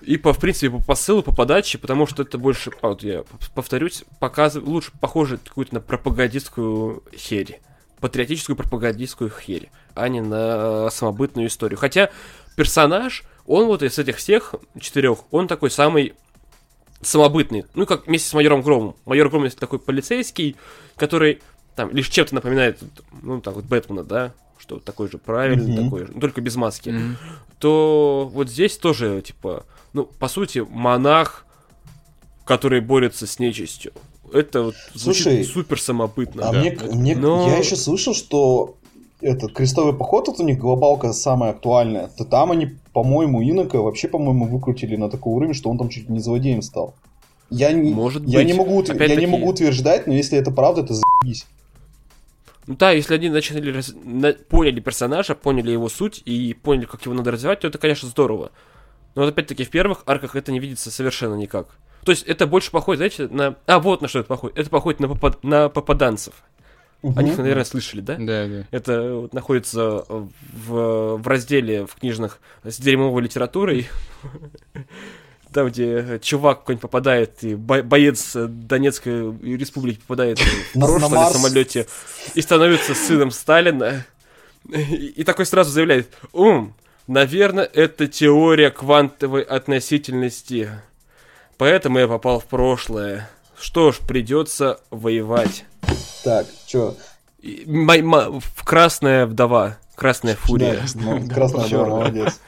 [0.00, 3.24] и по, в принципе, по посылу, по подаче, потому что это больше, а вот я
[3.54, 7.60] повторюсь, показывает, лучше похоже какую-то на пропагандистскую херь
[8.00, 11.78] патриотическую пропагандистскую херь, а не на самобытную историю.
[11.78, 12.10] Хотя
[12.56, 16.14] персонаж, он вот из этих всех четырех, он такой самый
[17.02, 17.64] самобытный.
[17.74, 18.96] Ну, как вместе с майором Громом.
[19.06, 20.56] Майор Гром это такой полицейский,
[20.96, 21.40] который
[21.76, 22.80] там лишь чем-то напоминает,
[23.22, 25.84] ну, так вот, Бэтмена, да, что такой же правильный, mm-hmm.
[25.84, 26.90] такой же, ну, только без маски.
[26.90, 27.16] Mm-hmm.
[27.58, 31.46] То вот здесь тоже, типа, ну, по сути, монах,
[32.44, 33.92] который борется с нечистью.
[34.32, 36.48] Это вот Слушай, супер самобытно.
[36.48, 36.60] А да.
[36.60, 37.48] мне, мне, Но...
[37.48, 38.76] я еще слышал, что
[39.20, 44.08] этот крестовый поход, вот у них глобалка самая актуальная, то там они, по-моему, Инока вообще,
[44.08, 46.94] по-моему, выкрутили на такой уровень, что он там чуть не злодеем стал.
[47.50, 48.46] Я не, Может я быть.
[48.46, 51.46] не могу, я не могу утверждать, но если это правда, это заебись.
[52.66, 53.92] Ну да, если они начали раз...
[54.04, 54.32] на...
[54.32, 58.52] поняли персонажа, поняли его суть и поняли, как его надо развивать, то это, конечно, здорово.
[59.14, 61.76] Но вот опять-таки в первых арках это не видится совершенно никак.
[62.04, 63.56] То есть это больше походит, знаете, на...
[63.66, 64.58] А, вот на что это походит.
[64.58, 65.44] Это походит на, попад...
[65.44, 66.34] на попаданцев.
[67.02, 67.18] Угу.
[67.18, 68.16] О них, наверное, слышали, да?
[68.16, 68.64] Да, да.
[68.70, 73.88] Это вот находится в, в разделе в книжных с дерьмовой литературой.
[75.52, 81.86] Там, где чувак какой-нибудь попадает, и боец Донецкой республики попадает в прошлое на самолете
[82.34, 84.06] и становится сыном Сталина.
[84.68, 86.74] И такой сразу заявляет, ум,
[87.06, 90.70] наверное, это теория квантовой относительности.
[91.60, 93.28] Поэтому я попал в прошлое.
[93.60, 95.66] Что ж, придется воевать.
[96.24, 96.96] Так, чё?
[98.64, 99.76] Красная вдова.
[99.94, 100.80] Красная фурия.
[100.94, 102.40] Да, ну, красная вдова, молодец.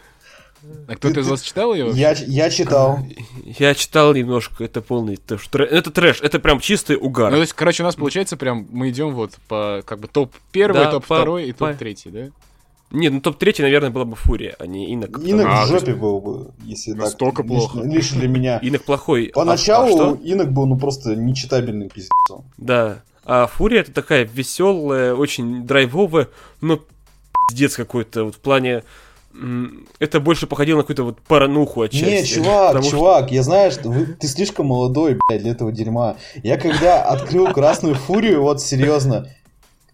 [0.88, 1.90] А кто-то из вас читал ее?
[1.90, 3.01] Я, я читал.
[3.44, 5.46] Я читал немножко, это полный трэш.
[5.53, 7.31] Это трэш, это прям чистый угар.
[7.31, 10.33] Ну, то есть, короче, у нас получается прям, мы идем вот по, как бы, топ
[10.53, 12.29] первый, Да, топ по- второй и по- топ третий, да?
[12.92, 15.18] Нет, ну топ-3, наверное, была бы Фурия, а не Инок.
[15.24, 17.46] Инок А, в жопе был бы, если Настолько так.
[17.50, 17.78] плохо.
[17.78, 18.59] Лично, лично для меня.
[18.59, 19.26] Инок плохой.
[19.28, 20.18] А- Поначалу а что?
[20.22, 22.44] Инок был ну просто нечитабельным пиздецом.
[22.59, 23.02] Да.
[23.24, 26.28] А Фурия это такая веселая, очень драйвовая,
[26.61, 26.81] но
[27.48, 28.24] пиздец какой-то.
[28.24, 28.83] Вот в плане...
[29.98, 32.05] Это больше походило на какую-то вот парануху отчасти.
[32.05, 35.72] Не, чувак, Потому что- чувак, я знаю, что вы- ты слишком молодой, блядь, для этого
[35.72, 36.16] дерьма.
[36.42, 39.31] Я когда открыл Красную Фурию, вот серьезно,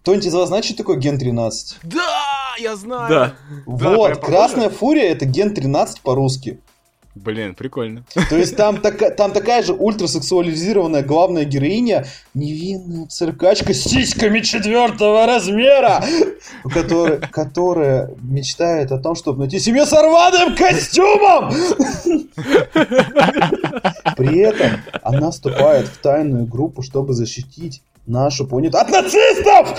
[0.01, 1.77] кто-нибудь из вас знает, что такое Ген 13?
[1.83, 2.18] Да,
[2.59, 3.09] я знаю!
[3.09, 3.33] Да.
[3.65, 4.17] вот.
[4.17, 6.59] Красная Фурия это Ген 13 по-русски.
[7.15, 8.03] Блин, прикольно.
[8.29, 15.25] То есть там, така- там такая же ультрасексуализированная главная героиня, невинная циркачка с сиськами четвертого
[15.25, 16.03] размера,
[16.71, 21.51] которая, которая мечтает о том, чтобы найти себе с рваным костюмом.
[24.15, 29.77] При этом она вступает в тайную группу, чтобы защитить нашу планету от нацистов!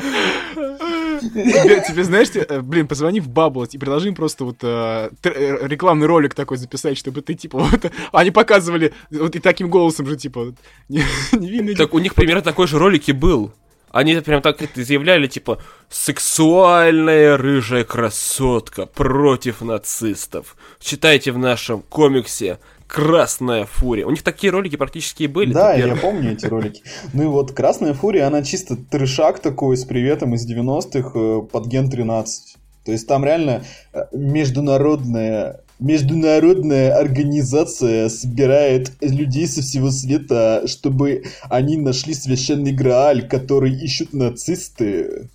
[0.00, 5.10] Тебе, тебе, знаешь, те- э, блин, позвони в Бабл и предложи им просто вот э,
[5.22, 10.06] э, рекламный ролик такой записать, чтобы ты, типа, вот, они показывали, вот и таким голосом
[10.06, 10.54] же, типа,
[10.88, 11.74] невинный...
[11.80, 13.52] Так у них примерно такой же ролик и был.
[13.90, 20.56] Они прям так это заявляли, типа, сексуальная рыжая красотка против нацистов.
[20.78, 22.58] Читайте в нашем комиксе
[22.90, 24.04] Красная фурия.
[24.04, 25.52] У них такие ролики практически и были.
[25.52, 26.82] Да, я помню эти ролики.
[27.12, 31.66] Ну и вот Красная Фурия, она чисто трешак такой с приветом из 90-х э, под
[31.68, 32.56] Ген 13.
[32.84, 41.78] То есть там реально э, международная Международная организация собирает людей со всего света, чтобы они
[41.78, 45.30] нашли священный Грааль, который ищут нацисты.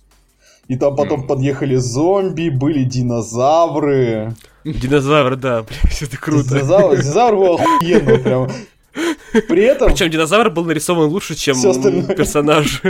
[0.68, 1.28] И там потом Мгм.
[1.28, 4.34] подъехали зомби, были динозавры.
[4.72, 6.48] Динозавр, да, блядь, это круто.
[6.48, 8.48] Динозавр, динозавр был охуенно прям.
[9.48, 9.90] При этом...
[9.90, 12.82] Причем динозавр был нарисован лучше, чем персонаж.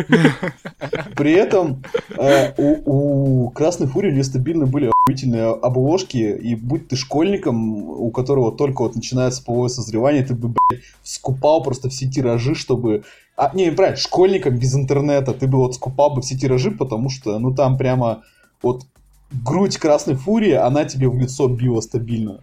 [1.16, 1.82] При этом
[2.16, 8.52] э, у, у Красной Фурии нестабильно были охуительные обложки, и будь ты школьником, у которого
[8.52, 13.02] только вот начинается половое созревание, ты бы, блядь, скупал просто все тиражи, чтобы...
[13.36, 17.38] А, не, правильно, школьником без интернета, ты бы вот скупал бы все тиражи, потому что,
[17.38, 18.22] ну, там прямо
[18.62, 18.84] вот
[19.30, 22.40] грудь Красной Фурии, она тебе в лицо била стабильно.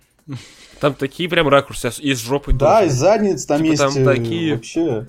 [0.79, 2.87] Там такие прям ракурсы, из жопы Да, тоже.
[2.89, 5.07] из задниц там Типа есть там э, такие- вообще...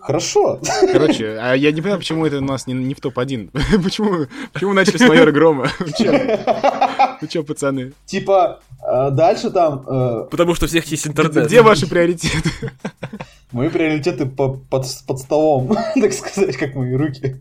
[0.00, 0.60] Хорошо.
[0.92, 3.50] Короче, а я не понимаю, почему это у нас не, не в топ-1.
[3.82, 5.68] почему, почему начали с майора Грома?
[5.78, 6.12] Вы чё?
[7.20, 7.92] Вы чё, пацаны?
[8.04, 11.46] Типа, э, дальше там э, Потому что у всех есть интернет.
[11.46, 12.50] Где ваши приоритеты?
[13.52, 17.36] Мои приоритеты по- под, под столом, так сказать, как мои руки.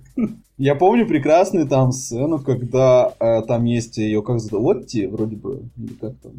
[0.58, 5.64] Я помню прекрасную там сцену, когда э, там есть ее, как зовут, Лотти, вроде бы,
[5.78, 6.34] или как там,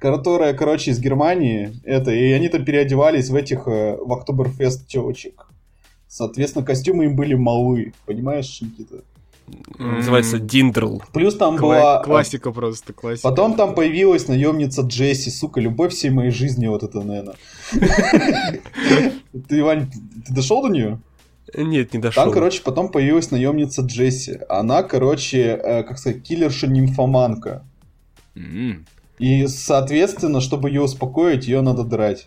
[0.00, 5.46] которая, короче, из Германии, это, и они там переодевались в этих, э, в Октоберфест телочек.
[6.08, 9.04] Соответственно, костюмы им были малы, понимаешь, Никита?
[9.78, 11.02] Называется М, Диндерл.
[11.12, 12.00] Плюс там кла- была...
[12.00, 13.28] э, Классика просто, классика.
[13.28, 17.34] Потом там появилась наемница Джесси, сука, любовь всей моей жизни, вот это, наверное.
[19.48, 19.90] Ты, Вань,
[20.26, 21.00] ты дошел до нее?
[21.56, 22.24] Нет, не дошел.
[22.24, 24.38] Там, короче, потом появилась наемница Джесси.
[24.48, 27.62] Она, короче, э, как сказать, киллерша-нимфоманка.
[29.20, 32.26] И, соответственно, чтобы ее успокоить, ее надо драть.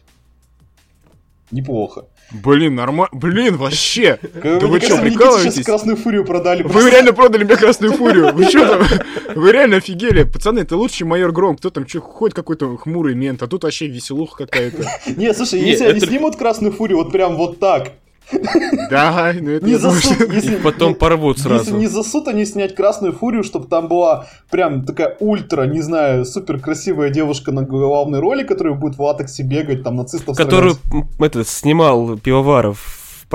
[1.50, 2.06] Неплохо.
[2.32, 3.10] Блин, нормально.
[3.12, 4.20] Блин, вообще.
[4.22, 5.56] Да вы Никите прикалываетесь?
[5.56, 6.62] сейчас Красную Фурию продали.
[6.62, 8.32] Вы реально продали мне красную фурию.
[8.34, 8.88] Вы что там?
[9.36, 10.24] Вы реально офигели.
[10.24, 11.58] Пацаны, это лучше, чем майор Гром.
[11.58, 14.86] Кто там, что, ходит какой-то хмурый мент, а тут вообще веселуха какая-то.
[15.16, 17.94] Не, слушай, если они снимут Красную Фурию вот прям вот так,
[18.90, 20.56] Да, ну это не засут, если...
[20.56, 21.78] Их потом не- порвут Если сразу.
[21.78, 26.60] не засут они снять Красную Фурию, чтобы там была прям такая ультра, не знаю, супер
[26.60, 30.76] красивая девушка на главной роли, которая будет в латексе бегать, там нацистов Которую
[31.20, 33.28] этот, снимал Пивоваров в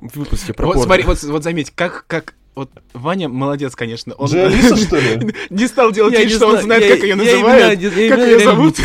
[0.00, 0.86] в выпуске про Вот порно.
[0.86, 4.14] смотри, вот, вот заметь, как, как, вот Ваня молодец, конечно.
[4.14, 5.34] Он Джей Алиса, что ли?
[5.50, 7.80] не стал делать Я вид, не что он знаю, знает, я- как ее я называют.
[7.80, 8.76] имена- я как имена ее реально зовут.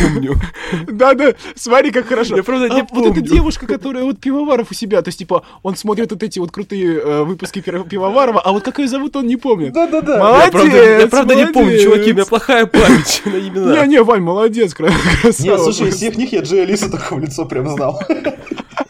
[0.88, 2.36] Да-да, смотри, как хорошо.
[2.38, 5.43] Я правда А не вот эта девушка, которая вот Пивоваров у себя, то есть, типа,
[5.63, 9.27] он смотрит вот эти вот крутые э, выпуски Пивоварова, а вот как ее зовут, он
[9.27, 9.73] не помнит.
[9.73, 10.17] Да-да-да.
[10.19, 13.86] Молодец, Я правда, я правда не помню, чуваки, у меня плохая память на имена.
[13.86, 15.47] Не-не, Вань, молодец, кра- красава.
[15.47, 17.99] Не, слушай, из всех них я Джей Алису только в лицо прям знал.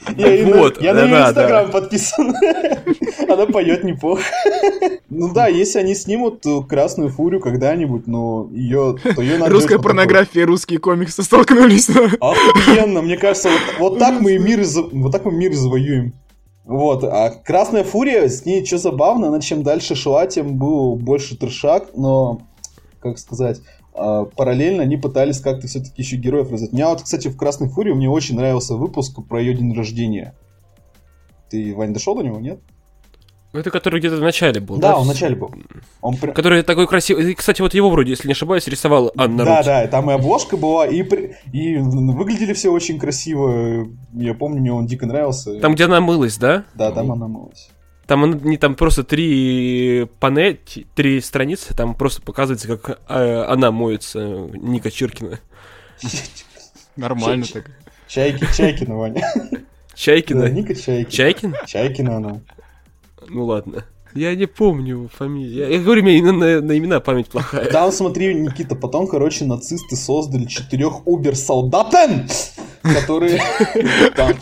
[0.17, 2.33] Я, на- я на да, инстаграм подписан.
[3.29, 4.23] Она поет неплохо.
[5.15, 9.77] Ну да, если они снимут ту Красную Фурию когда-нибудь, но ее, то ее надо Русская
[9.77, 11.87] порнография русские комиксы столкнулись.
[12.19, 16.13] Охуенно, мне кажется, вот, вот так мы и мир, вот так мы мир и завоюем.
[16.65, 21.37] Вот, а Красная Фурия, с ней что забавно, она чем дальше шла, тем был больше
[21.37, 22.41] трешак, но,
[22.99, 23.61] как сказать,
[23.95, 26.73] а, параллельно они пытались как-то все-таки еще героев развить.
[26.73, 30.33] Меня вот, кстати, в Красной Фурии мне очень нравился выпуск про ее день рождения.
[31.49, 32.59] Ты, Вань, дошел до него, нет?
[33.53, 34.97] Это который где-то в начале был, Да, да?
[34.97, 35.51] он в начале был.
[36.01, 37.31] Он прям- Который такой красивый.
[37.31, 39.65] И, кстати, вот его вроде, если не ошибаюсь, рисовала Анна Да, Рут.
[39.67, 43.87] да, там и обложка была, и, при- и выглядели все очень красиво.
[44.13, 45.59] Я помню, мне он дико нравился.
[45.59, 46.63] Там, где она мылась, да?
[46.73, 47.69] Да, там она мылась.
[48.05, 50.59] Там она- не там просто три панель,
[50.93, 54.19] три страницы, там просто показывается, как э, она моется,
[54.53, 55.39] Ника Чиркина.
[56.95, 57.65] Нормально так.
[58.07, 59.23] Чайки, Чайкина, Ваня.
[59.95, 60.49] Чайкина.
[60.49, 61.11] Ника Чайкина.
[61.11, 61.55] Чайкин?
[61.65, 62.41] Чайкина она.
[63.27, 63.85] Ну ладно.
[64.15, 65.53] Я не помню фамилию.
[65.53, 67.65] Я, я говорю, мне на, на- на имена память плохая.
[67.71, 72.27] Там, смотри, Никита, потом, короче, нацисты создали четырех убер-солдатен,
[72.83, 73.41] которые
[74.15, 74.37] так,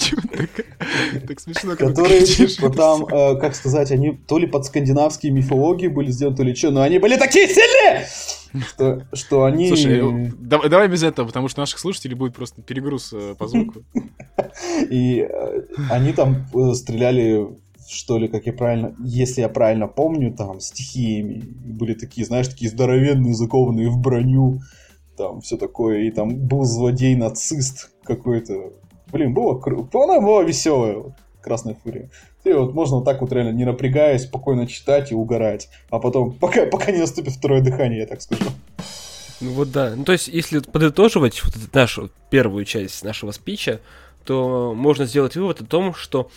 [1.40, 6.36] смешно, которые, типа, там, э, как сказать, они то ли под скандинавские мифологии были сделаны,
[6.38, 8.08] то ли что, но они были такие сильные,
[8.68, 9.68] что, что они...
[9.68, 13.48] Слушай, э, давай, давай без этого, потому что наших слушателей будет просто перегруз э, по
[13.48, 13.84] звуку.
[14.90, 15.28] И
[15.90, 17.48] они там стреляли,
[17.92, 21.44] что ли, как я правильно, если я правильно помню, там, стихиями.
[21.44, 24.62] Были такие, знаешь, такие здоровенные, закованные в броню.
[25.18, 26.04] Там все такое.
[26.04, 28.74] И там был злодей-нацист какой-то.
[29.12, 30.04] Блин, было круто.
[30.04, 30.98] Она была веселая.
[30.98, 32.10] вот, Красная фурия.
[32.44, 35.70] И вот можно вот так вот реально, не напрягаясь, спокойно читать и угорать.
[35.90, 38.46] А потом, пока, пока не наступит второе дыхание, я так скажу.
[39.42, 39.94] Ну вот да.
[39.96, 43.82] Ну то есть, если подытоживать вот нашу первую часть нашего спича,
[44.24, 46.30] то можно сделать вывод о том, что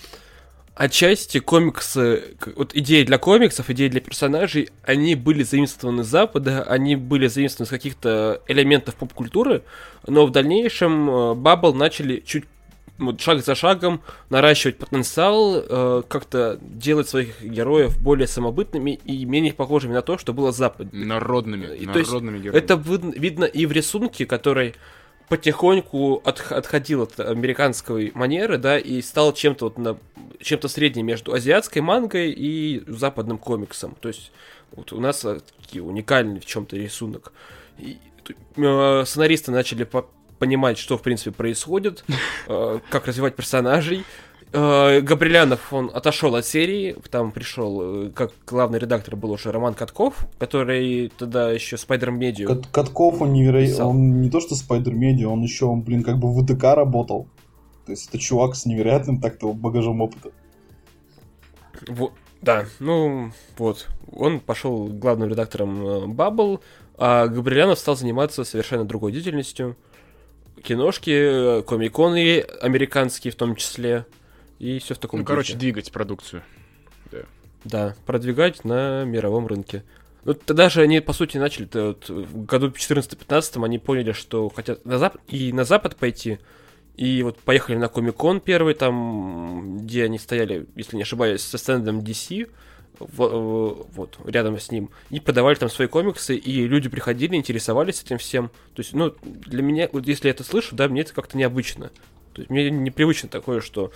[0.75, 6.97] отчасти комиксы, вот идеи для комиксов, идеи для персонажей, они были заимствованы с Запада, они
[6.97, 9.63] были заимствованы с каких-то элементов поп-культуры,
[10.07, 12.45] но в дальнейшем э, Баббл начали чуть
[12.99, 19.53] вот, шаг за шагом наращивать потенциал, э, как-то делать своих героев более самобытными и менее
[19.53, 20.91] похожими на то, что было с Запада.
[20.93, 22.59] Народными, И то есть народными героями.
[22.59, 24.75] Это вид- видно и в рисунке, который
[25.29, 29.97] потихоньку от- отходил от американской манеры, да, и стал чем-то вот на,
[30.41, 33.97] чем-то средним между азиатской мангой и западным комиксом.
[34.01, 34.33] То есть
[34.73, 37.33] вот у нас э, такие уникальный в чем-то рисунок.
[37.79, 37.99] И,
[38.57, 40.07] э, сценаристы начали по-
[40.39, 42.05] понимать, что в принципе происходит,
[42.49, 44.05] э, как развивать персонажей.
[44.57, 49.75] Э, Габрилянов, он отошел от серии, там пришел, э, как главный редактор был уже Роман
[49.75, 52.47] Катков, который тогда еще Spider Media.
[52.47, 53.89] Кат- Катков, он невероятно...
[53.89, 57.27] Он не то что Spider Media, он еще, он, блин, как бы в ИДК работал.
[57.85, 60.31] То есть это чувак с невероятным так-то багажом опыта.
[61.89, 66.61] Во- да, ну вот, он пошел главным редактором э, Bubble,
[66.97, 69.77] а Габрилянов стал заниматься совершенно другой деятельностью.
[70.63, 74.07] Киношки, э, комиконы американские в том числе,
[74.59, 76.43] и все в таком Ну, короче, двигать продукцию.
[77.65, 79.85] Да, продвигать на мировом рынке.
[80.25, 84.85] Ну, тогда же они, по сути, начали вот, в году 14-15 они поняли, что хотят
[84.85, 86.39] на запад, и на запад пойти,
[86.97, 92.01] и вот поехали на Комик-кон первый, там, где они стояли, если не ошибаюсь, со стендом
[92.01, 92.49] DC,
[92.99, 98.03] в- э, вот, рядом с ним, и продавали там свои комиксы, и люди приходили, интересовались
[98.03, 98.49] этим всем.
[98.75, 101.91] То есть, ну, для меня, вот если я это слышу, да, мне это как-то необычно.
[102.35, 103.91] То есть, мне непривычно такое, что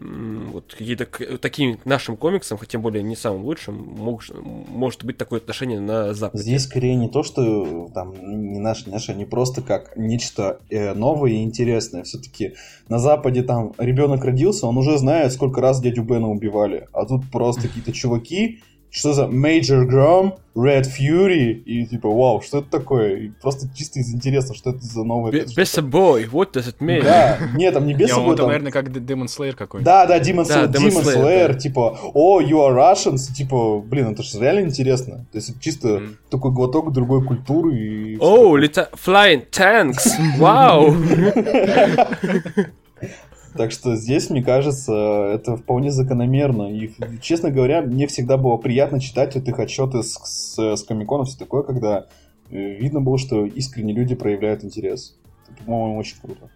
[0.00, 1.06] вот какие-то
[1.38, 4.22] таким нашим комиксам, хотя тем более не самым лучшим, мог-
[4.68, 6.42] может быть такое отношение на Западе.
[6.42, 10.94] Здесь скорее не то, что там не наши, не наши, они просто как нечто э,
[10.94, 12.02] новое и интересное.
[12.04, 12.54] Все-таки
[12.88, 16.88] на Западе там ребенок родился, он уже знает, сколько раз дядю Бена убивали.
[16.92, 22.58] А тут просто какие-то чуваки, что за Major Grom, Red Fury, и типа, вау, что
[22.58, 23.16] это такое?
[23.16, 25.32] И просто чисто из интереса, что это за новое...
[25.32, 27.02] Bessa Boy, what does it mean?
[27.04, 29.84] Да, нет, там не собой, он там, наверное, как Demon Slayer какой-нибудь.
[29.84, 31.54] Да, да, Demon, Да, Slayer, Demon Demon Slayer, Slayer, да.
[31.54, 35.26] типа, о, you are Russians, типа, блин, это же реально интересно.
[35.30, 38.18] То есть это чисто такой глоток другой культуры и...
[38.18, 38.90] О, лета...
[38.94, 40.96] flying tanks, вау!
[43.56, 44.92] Так что здесь, мне кажется,
[45.34, 46.72] это вполне закономерно.
[46.72, 51.28] И, честно говоря, мне всегда было приятно читать вот их отчеты с, с, с комиконов,
[51.28, 52.06] все такое, когда
[52.50, 55.16] э, видно было, что искренне люди проявляют интерес.
[55.48, 56.48] Это, по-моему, очень круто.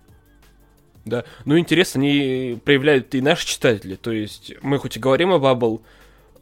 [1.04, 5.38] Да, ну интерес они проявляют и наши читатели, то есть мы хоть и говорим о
[5.38, 5.80] Bubble,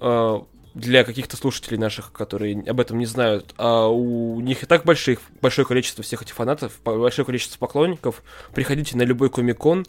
[0.00, 0.40] э,
[0.74, 5.20] для каких-то слушателей наших, которые об этом не знают, а у них и так больших,
[5.40, 8.22] большое количество всех этих фанатов, большое количество поклонников,
[8.54, 9.84] приходите на любой комикон,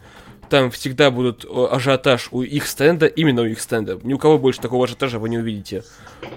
[0.50, 4.00] там всегда будут э, ажиотаж у их стенда, именно у их стенда.
[4.04, 5.84] Ни у кого больше такого ажиотажа вы не увидите.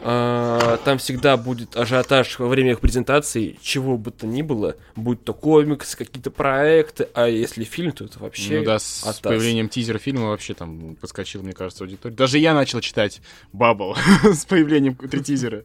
[0.02, 5.22] А, там всегда будет ажиотаж во время их презентации, чего бы то ни было, будь
[5.24, 9.20] то комикс, какие-то проекты, а если фильм, то это вообще Ну да, с атас.
[9.20, 12.14] появлением тизера фильма вообще там подскочил, мне кажется, аудитория.
[12.14, 13.20] Даже я начал читать
[13.52, 15.64] Бабл с появлением тизера.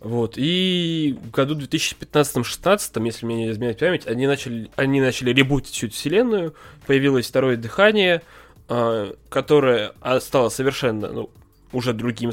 [0.00, 5.74] Вот, и в году 2015-16, если мне не изменяет память, они начали, они начали ребутить
[5.74, 6.54] всю эту вселенную,
[6.86, 8.22] появилось второе дыхание,
[8.68, 11.30] э, которое стало совершенно, ну,
[11.72, 12.30] уже другим.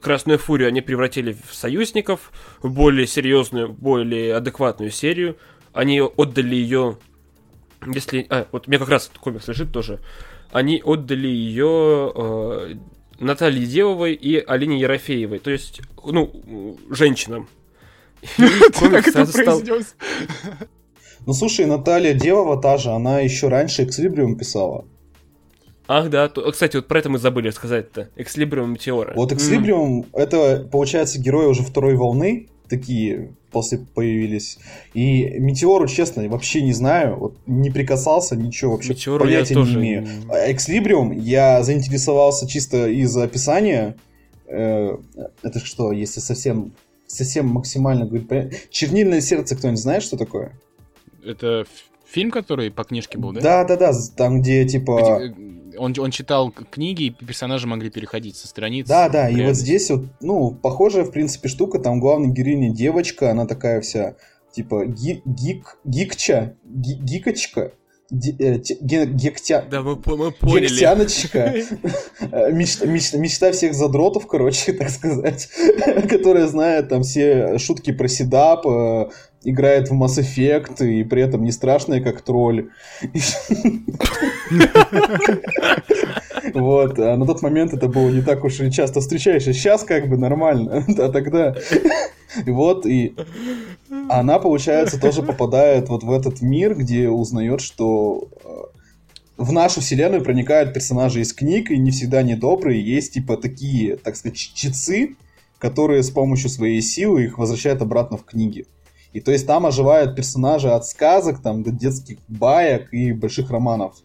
[0.00, 2.32] Красную Фурию они превратили в союзников,
[2.62, 5.36] в более серьезную, более адекватную серию.
[5.72, 6.98] Они отдали ее,
[7.86, 8.26] если...
[8.30, 9.98] А, вот меня как раз этот комикс лежит тоже.
[10.52, 12.74] Они отдали ее э,
[13.24, 17.48] Наталье Девовой и Алине Ерофеевой, то есть, ну, женщинам.
[18.36, 19.94] Как это произнес?
[21.26, 24.84] Ну, слушай, Наталья Девова та же, она еще раньше Экслибриум писала.
[25.88, 26.28] Ах, да.
[26.28, 28.08] Кстати, вот про это мы забыли сказать-то.
[28.16, 29.12] Экслибриум Метеора.
[29.14, 34.58] Вот Экслибриум, это, получается, герои уже второй волны, такие после появились.
[34.94, 40.08] И Метеору, честно, вообще не знаю, вот не прикасался, ничего вообще Метеору понятия не имею.
[40.30, 43.96] А Экслибриум я заинтересовался чисто из описания.
[44.46, 44.96] Э,
[45.42, 46.72] это что, если совсем
[47.06, 48.70] совсем максимально говорить...
[48.70, 50.52] Чернильное сердце, кто-нибудь знает, что такое?
[51.24, 51.66] Это
[52.12, 53.40] фильм, который по книжке был, да?
[53.40, 55.20] Да, да, да, там, где типа
[55.78, 58.86] он, он читал книги, и персонажи могли переходить со страниц.
[58.86, 63.30] Да, да, и вот здесь вот, ну, похожая, в принципе, штука, там главная героиня девочка,
[63.30, 64.16] она такая вся,
[64.52, 67.70] типа, ги гик, гикча, ги гикочка, э,
[68.12, 69.64] гектя...
[69.70, 70.68] Да, мы, мы поняли.
[70.68, 71.54] Гектяночка.
[72.52, 75.48] мечта, мечта, мечта всех задротов, короче, так сказать.
[76.08, 79.08] которая знает там все шутки про седап, э,
[79.44, 82.70] играет в Mass Effect и при этом не страшная, как тролль.
[86.54, 89.52] Вот, а на тот момент это было не так уж и часто встречаешься.
[89.52, 91.54] Сейчас как бы нормально, а тогда...
[92.46, 93.14] Вот, и
[94.08, 98.48] она, получается, тоже попадает вот в этот мир, где узнает, что э,
[99.36, 102.82] в нашу вселенную проникают персонажи из книг, и не всегда недобрые.
[102.82, 105.16] Есть, типа, такие, так сказать, чицы,
[105.58, 108.66] которые с помощью своей силы их возвращают обратно в книги.
[109.12, 113.96] И то есть там оживают персонажи от сказок, там, до детских баек и больших романов.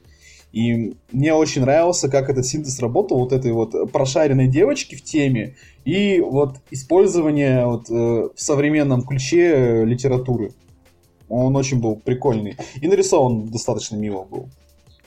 [0.58, 5.56] И мне очень нравился, как этот синтез работал, вот этой вот прошаренной девочки в теме,
[5.86, 10.54] и вот использование вот, э, в современном ключе литературы.
[11.30, 12.56] Он очень был прикольный.
[12.82, 14.50] И нарисован достаточно мило был.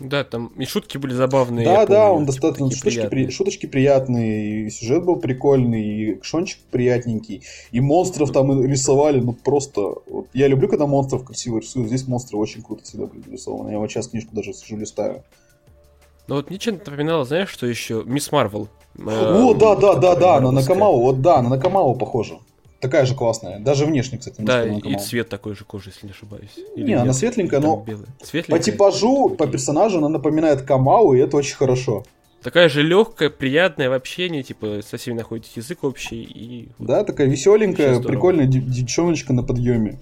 [0.00, 1.64] Да, там и шутки были забавные.
[1.66, 6.58] Да, да, помню, он достаточно шуточки, при, шуточки приятные, и сюжет был прикольный, и экшончик
[6.70, 9.80] приятненький, и монстров там рисовали, ну просто.
[10.06, 11.88] Вот, я люблю, когда монстров красиво рисуют.
[11.88, 13.70] Здесь монстры очень круто всегда были рисованы.
[13.70, 15.22] Я вот сейчас книжку даже сижу листаю.
[16.26, 18.68] Ну вот мне что-то напоминало, знаешь, что еще Мисс Марвел.
[18.98, 22.38] Э, О, да, да, да, да, на Накамау, вот да, на Накамау похоже.
[22.80, 23.58] Такая же классная.
[23.58, 26.56] Даже внешне, кстати, Да, и цвет такой же кожи, если не ошибаюсь.
[26.76, 27.00] Или не, нет?
[27.02, 27.84] она светленькая, но
[28.22, 28.58] светленькая?
[28.58, 32.04] по типажу, по персонажу она напоминает Камау, и это очень хорошо.
[32.42, 36.22] Такая же легкая, приятная в общении, типа со всеми находите язык общий.
[36.22, 36.68] И...
[36.78, 39.98] Да, такая веселенькая, прикольная девчоночка на подъеме.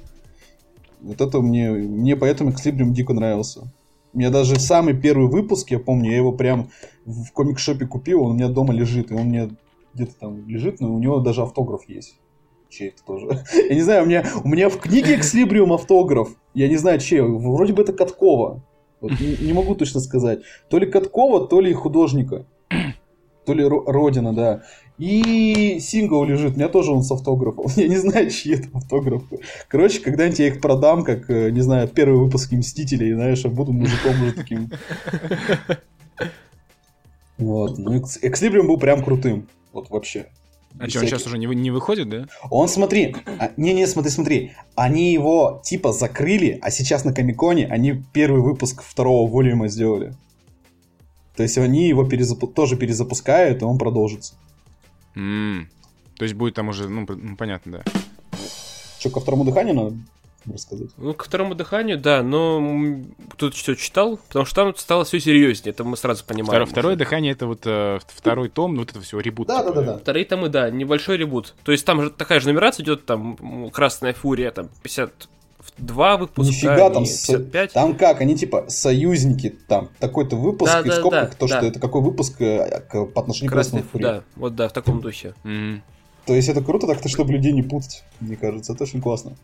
[1.01, 3.72] Вот это мне, мне поэтому Экслибриум дико нравился.
[4.12, 6.70] Мне даже самый первый выпуск, я помню, я его прям
[7.05, 9.51] в комик-шопе купил, он у меня дома лежит, и он мне
[9.95, 12.14] где-то там лежит, но у него даже автограф есть
[12.69, 13.45] чей это тоже.
[13.69, 16.29] Я не знаю, у меня, у меня в книге Экслибриум автограф.
[16.55, 17.21] Я не знаю, чей.
[17.21, 18.62] Вроде бы это Каткова.
[19.01, 20.41] Вот, не, не могу точно сказать.
[20.69, 22.47] То ли Каткова, то ли художника.
[23.45, 24.62] То ли Родина, да.
[24.99, 27.66] И сингл лежит, у меня тоже он с автографом.
[27.77, 29.39] Я не знаю, чьи это автографы.
[29.69, 33.73] Короче, когда-нибудь я их продам, как, э, не знаю, первый выпуск Мстителей, знаешь, а буду
[33.73, 34.71] мужиком уже таким.
[37.39, 37.79] Вот.
[37.79, 39.47] Ну, Экслибриум был прям крутым.
[39.73, 40.27] Вот вообще.
[40.79, 42.27] А что, он сейчас уже не, не выходит, да?
[42.51, 48.03] Он, смотри, а, не-не, смотри, смотри, они его типа закрыли, а сейчас на Комиконе они
[48.12, 50.14] первый выпуск второго волюма сделали.
[51.35, 54.35] То есть они его перезапу- тоже перезапускают, и он продолжится.
[55.16, 55.66] Mm.
[56.16, 57.85] То есть будет там уже, ну, ну понятно, да.
[58.99, 59.97] Что, ко второму дыханию надо?
[60.53, 60.90] Рассказать.
[60.96, 63.01] Ну, ко второму дыханию, да, но
[63.36, 66.46] тут все читал, потому что там стало все серьезнее, это мы сразу понимаем.
[66.46, 69.49] Второе, второе дыхание это вот э, второй том, ну вот это все ребут.
[69.49, 69.99] Да, да, да, да.
[69.99, 71.55] Вторые томы, да, небольшой ребут.
[71.64, 75.28] То есть там же такая же нумерация идет, там Красная Фурия, там 50
[75.78, 77.70] два выпуска, Нифига, там 55.
[77.70, 77.72] С...
[77.72, 81.46] Там как, они типа союзники, там такой-то выпуск, да, и да, в скобках да, то,
[81.46, 81.59] да.
[81.59, 84.72] что это какой выпуск э, к, по отношению Красный, к Красной Да, вот да, в
[84.72, 85.34] таком духе.
[85.44, 85.80] Mm-hmm.
[86.26, 89.36] То есть это круто так-то, чтобы людей не путать, мне кажется, это очень классно.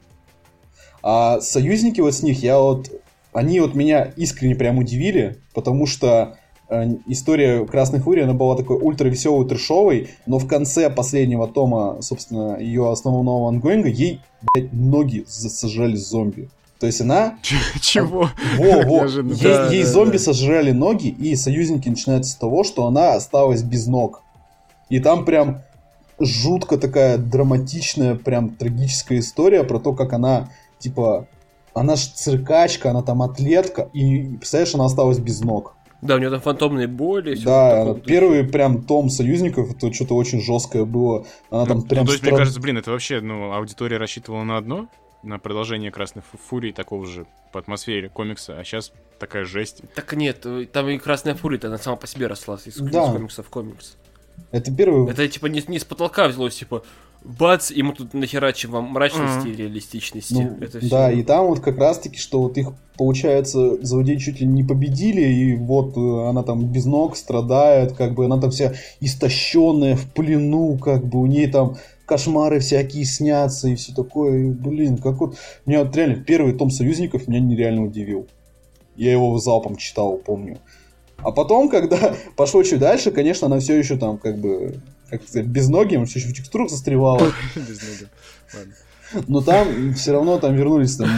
[1.06, 2.90] А союзники вот с них, я вот...
[3.34, 6.38] Они вот меня искренне прям удивили, потому что
[6.70, 12.00] э, история Красной Фурии, она была такой ультра веселой, трешовой, но в конце последнего тома,
[12.00, 14.20] собственно, ее основного ангоинга, ей,
[14.54, 16.48] блядь, ноги сожрали зомби.
[16.78, 17.38] То есть она...
[17.80, 18.30] Чего?
[18.56, 19.04] Во, во.
[19.04, 20.22] Ей, да, ей да, зомби да.
[20.22, 24.22] сожрали ноги, и союзники начинаются с того, что она осталась без ног.
[24.88, 25.60] И там прям
[26.18, 30.48] жутко такая драматичная, прям трагическая история про то, как она,
[30.84, 31.26] типа,
[31.74, 35.74] она ж циркачка, она там атлетка, и, представляешь, она осталась без ног.
[36.02, 37.34] Да, у нее там фантомные боли.
[37.36, 41.24] Да, первый прям том союзников, это что-то очень жесткое было.
[41.50, 42.00] Она там ну, прям...
[42.02, 44.88] Ну, то есть, мне кажется, блин, это вообще, ну, аудитория рассчитывала на одно,
[45.22, 49.80] на продолжение Красной Фурии, такого же по атмосфере комикса, а сейчас такая жесть.
[49.94, 53.04] Так нет, там и Красная Фурия, она сама по себе росла из, да.
[53.04, 53.96] из комикса в комикс.
[54.50, 55.10] Это первый...
[55.10, 56.84] Это типа не, не с потолка взялось, типа,
[57.24, 60.34] бац, и мы тут нахерачим вам мрачности и реалистичности.
[60.34, 60.88] Ну, это все.
[60.88, 65.22] Да, и там вот как раз-таки, что вот их, получается, злодеи чуть ли не победили,
[65.22, 70.12] и вот э, она там без ног страдает, как бы она там вся истощенная, в
[70.12, 71.76] плену, как бы у ней там
[72.06, 74.44] кошмары всякие снятся и все такое.
[74.44, 75.36] И, блин, как вот...
[75.66, 78.28] Меня вот реально первый том «Союзников» меня нереально удивил.
[78.96, 80.58] Я его залпом читал, помню.
[81.18, 85.46] А потом, когда пошло чуть дальше, конечно, она все еще там как бы как сказать,
[85.46, 87.20] без ноги, все еще в текстурах застревала.
[87.54, 88.08] Без ноги.
[89.28, 91.08] Но там все равно там вернулись там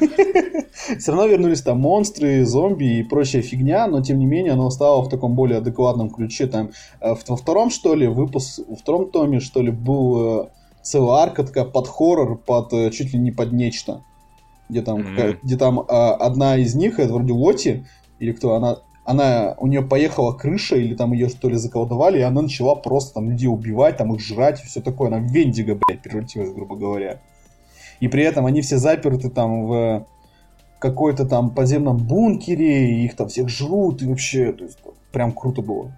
[0.98, 5.02] все равно вернулись там монстры, зомби и прочая фигня, но тем не менее оно стало
[5.02, 6.46] в таком более адекватном ключе.
[6.46, 6.70] Там
[7.00, 10.48] э, во втором, что ли, выпуск, во втором томе, что ли, был э,
[10.82, 14.02] целая арка такая под хоррор, под э, чуть ли не под нечто.
[14.74, 15.38] Где там, mm-hmm.
[15.44, 17.86] где там одна из них, это вроде Лоти,
[18.18, 22.22] или кто, она она, у нее поехала крыша, или там ее что ли заколдовали, и
[22.22, 25.08] она начала просто там людей убивать, там их жрать, и все такое.
[25.08, 27.20] Она в Вендиго, блядь, превратилась, грубо говоря.
[28.00, 30.06] И при этом они все заперты там в
[30.78, 34.78] какой-то там подземном бункере, и их там всех жрут, и вообще, то есть,
[35.12, 35.92] прям круто было.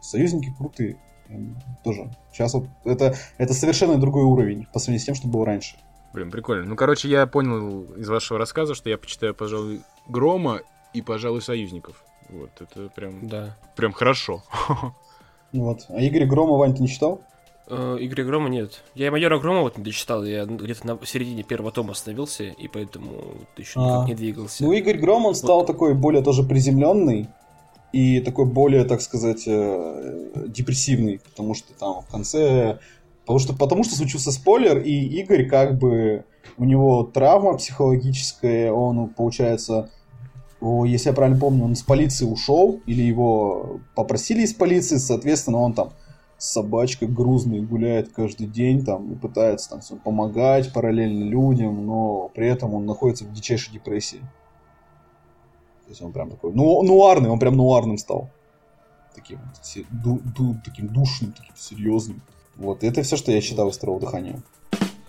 [0.00, 0.96] Союзники крутые.
[1.84, 2.10] Тоже.
[2.32, 5.76] Сейчас вот это, это совершенно другой уровень по сравнению с тем, что было раньше.
[6.18, 6.64] Блин, прикольно.
[6.64, 10.62] Ну, короче, я понял из вашего рассказа, что я почитаю, пожалуй, Грома
[10.92, 12.02] и, пожалуй, союзников.
[12.28, 13.56] Вот, это прям, да.
[13.76, 14.42] прям хорошо.
[15.50, 15.86] Вот.
[15.88, 17.22] А Игорь Грома, Вань, ты не читал?
[17.68, 18.82] Uh, Игоря Грома нет.
[18.94, 23.34] Я майора Грома вот не дочитал, я где-то на середине первого тома остановился, и поэтому
[23.56, 23.82] еще а.
[23.82, 24.64] никак не двигался.
[24.64, 25.66] Ну, Игорь Гром, он стал вот.
[25.66, 27.28] такой более тоже приземленный,
[27.92, 32.78] и такой более, так сказать, э, депрессивный, потому что там в конце...
[33.28, 36.24] Потому что, потому что случился спойлер, и Игорь как бы...
[36.56, 39.90] У него травма психологическая, он, получается,
[40.62, 45.74] если я правильно помню, он с полиции ушел, или его попросили из полиции, соответственно, он
[45.74, 45.90] там
[46.38, 52.30] с собачкой грузный гуляет каждый день там и пытается там всем помогать параллельно людям, но
[52.34, 54.20] при этом он находится в дичайшей депрессии.
[55.84, 58.30] То есть он прям такой, ну, нуарный, он прям нуарным стал.
[59.14, 59.38] Таким,
[59.90, 62.22] ду, ду, таким душным, таким серьезным.
[62.58, 64.42] Вот, это все, что я читал из второго дыхания.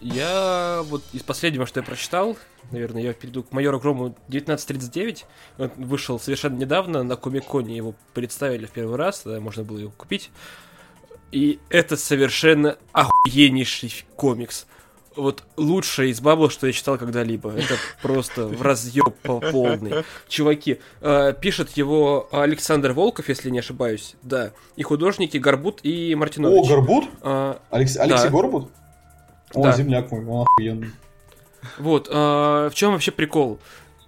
[0.01, 2.37] Я вот из последнего, что я прочитал,
[2.71, 5.25] наверное, я перейду к майору Грому 1939.
[5.57, 9.91] Он вышел совершенно недавно, на Комиконе его представили в первый раз, тогда можно было его
[9.91, 10.31] купить.
[11.31, 14.65] И это совершенно охуеннейший комикс.
[15.19, 17.51] Вот лучшее из бабл, что я читал когда-либо.
[17.51, 20.05] Это просто в разъеб полный.
[20.27, 24.15] Чуваки, э, пишет его Александр Волков, если не ошибаюсь.
[24.23, 24.51] Да.
[24.77, 26.65] И художники Горбут и Мартинович.
[26.65, 27.09] О, Горбут?
[27.21, 27.97] А, Алекс...
[27.97, 28.29] Алексей да.
[28.29, 28.71] Горбут?
[29.53, 29.73] О, да.
[29.73, 30.91] земляк мой, он охуенный.
[31.77, 33.59] Вот, э, в чем вообще прикол?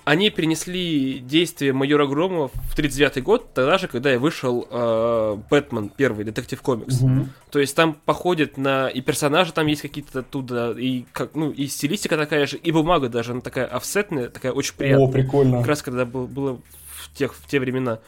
[0.03, 5.89] Они перенесли действие майора Громова в 39 год, тогда же, когда и вышел э, Бэтмен,
[5.89, 7.01] первый, детектив комикс.
[7.01, 7.27] Угу.
[7.51, 8.87] То есть там походит на...
[8.87, 13.09] И персонажи там есть какие-то оттуда, и, как, ну, и стилистика такая же, и бумага
[13.09, 15.07] даже, она такая офсетная, такая очень приятная.
[15.07, 15.57] О, прикольно.
[15.59, 17.99] Как раз когда был, было в, тех, в те времена.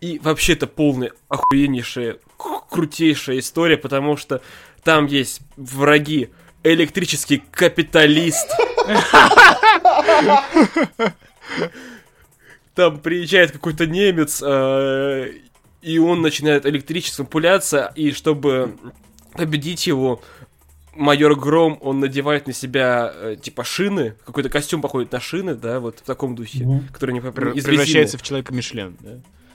[0.00, 4.42] И вообще это полная охуеннейшая, крутейшая история, потому что
[4.82, 6.30] там есть враги,
[6.64, 8.48] электрический капиталист.
[12.74, 15.32] Там приезжает какой-то немец, э,
[15.82, 18.76] и он начинает электричеством пуляться, и чтобы
[19.32, 20.22] победить его,
[20.94, 25.80] майор Гром, он надевает на себя, э, типа, шины, какой-то костюм походит на шины, да,
[25.80, 26.92] вот в таком духе, mm-hmm.
[26.92, 29.10] который не Превращается в человека Мишлен, да?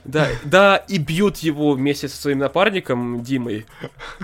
[0.05, 3.65] Да, да, и бьют его вместе со своим напарником Димой.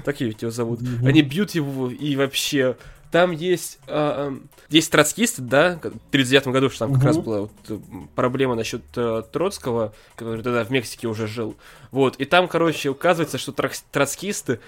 [0.03, 0.81] Так его зовут.
[1.05, 2.75] Они бьют его и вообще
[3.11, 4.35] там есть, э,
[4.69, 7.77] есть троцкисты, да, в 1939 году, что там как раз была вот э,
[8.15, 11.55] проблема насчет э, Троцкого, который тогда в Мексике уже жил.
[11.91, 13.51] Вот, и там, короче, указывается, что
[13.91, 14.59] троцкисты,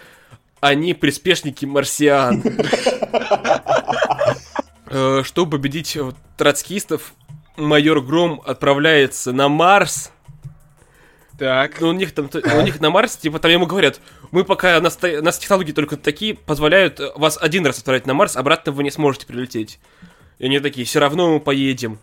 [0.60, 2.44] они приспешники марсиан.
[4.94, 5.98] Э, чтобы победить
[6.36, 7.14] троцкистов,
[7.56, 10.12] майор Гром отправляется на Марс,
[11.42, 11.82] так.
[11.82, 14.00] Ну, у них там, у них на Марсе, типа, там ему говорят,
[14.32, 18.72] мы пока, нас, нас технологии только такие позволяют вас один раз отправить на Марс, обратно
[18.72, 19.80] вы не сможете прилететь.
[20.40, 22.00] И они такие, все равно мы поедем.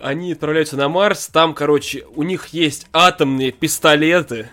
[0.00, 4.48] Они отправляются на Марс, там, короче, у них есть атомные пистолеты.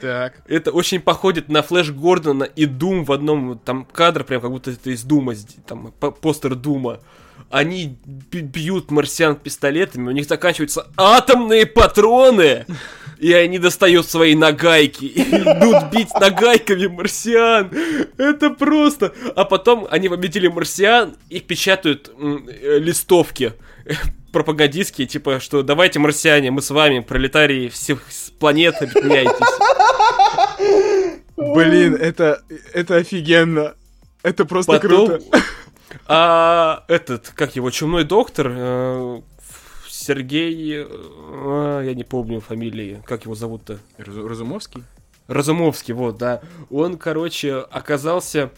[0.00, 0.42] Так.
[0.46, 4.70] Это очень походит на Флэш Гордона и Дум в одном там кадр, прям как будто
[4.70, 5.34] это из Дума,
[5.66, 7.00] там постер Дума.
[7.50, 12.66] Они бьют марсиан пистолетами, у них заканчиваются атомные патроны,
[13.24, 17.70] и они достают свои нагайки и идут бить нагайками марсиан.
[18.18, 19.14] Это просто.
[19.34, 23.54] А потом они победили марсиан и печатают э, листовки
[24.30, 28.02] пропагандистские, типа, что давайте, марсиане, мы с вами, пролетарии всех
[28.38, 29.32] планет, объединяйтесь.
[31.38, 32.42] Блин, это,
[32.74, 33.74] это офигенно.
[34.22, 35.20] Это просто Потом, круто.
[36.06, 39.20] А этот, как его, чумной доктор, э,
[40.04, 43.78] Сергей, э, я не помню фамилии, как его зовут-то?
[43.98, 44.82] Разумовский?
[45.28, 46.42] Разумовский, вот, да.
[46.70, 48.50] Он, короче, оказался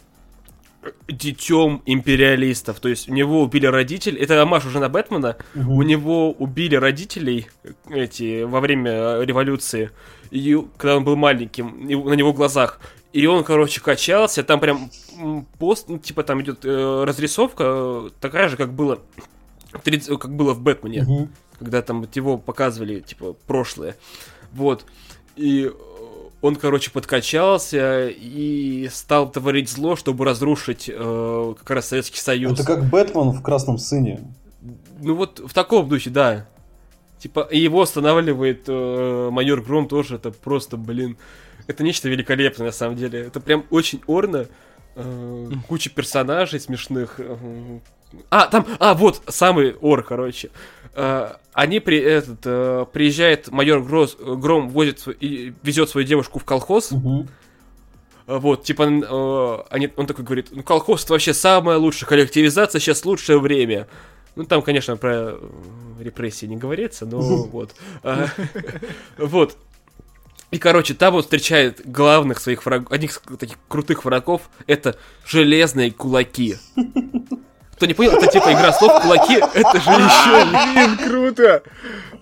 [1.09, 2.80] детем империалистов.
[2.80, 4.20] То есть у него убили родителей.
[4.20, 5.36] Это Амаш уже на Бэтмена.
[5.55, 5.72] Угу.
[5.72, 7.49] У него убили родителей
[7.90, 9.90] эти во время революции.
[10.30, 12.80] И когда он был маленьким, на него глазах.
[13.12, 14.90] И он, короче, качался, там прям
[15.59, 18.99] пост, ну, типа там идет э, разрисовка, э, такая же, как было,
[19.83, 21.29] 30, как было в Бэтмене, угу.
[21.59, 23.97] когда там вот его показывали, типа, прошлое.
[24.53, 24.85] Вот.
[25.37, 25.70] И
[26.43, 32.53] он, короче, подкачался и стал творить зло, чтобы разрушить э, как раз Советский Союз.
[32.53, 34.20] Это как Бэтмен в Красном Сыне.
[35.01, 36.47] Ну вот в таком духе, да.
[37.18, 41.16] Типа, его останавливает э, майор Гром тоже, это просто, блин,
[41.66, 43.20] это нечто великолепное на самом деле.
[43.20, 44.47] Это прям очень орно.
[44.95, 47.18] Э, куча персонажей смешных.
[48.30, 50.50] А, там, а, вот, самый ор, короче.
[50.94, 56.44] Э, они при этот э, приезжает майор Гроз, Гром возит и везет свою девушку в
[56.44, 56.92] колхоз.
[56.92, 57.26] Угу.
[58.26, 58.84] Вот, типа,
[59.70, 63.86] они, он такой говорит, ну, колхоз это вообще самая лучшая коллективизация, сейчас лучшее время.
[64.34, 65.38] Ну, там, конечно, про
[66.00, 67.74] репрессии не говорится, но вот.
[69.16, 69.57] Вот.
[70.50, 76.57] И, короче, там он встречает главных своих врагов, одних таких крутых врагов, это железные кулаки.
[77.77, 80.47] Кто не понял, это типа игра слов кулаки, это же еще.
[80.72, 81.62] Блин, круто!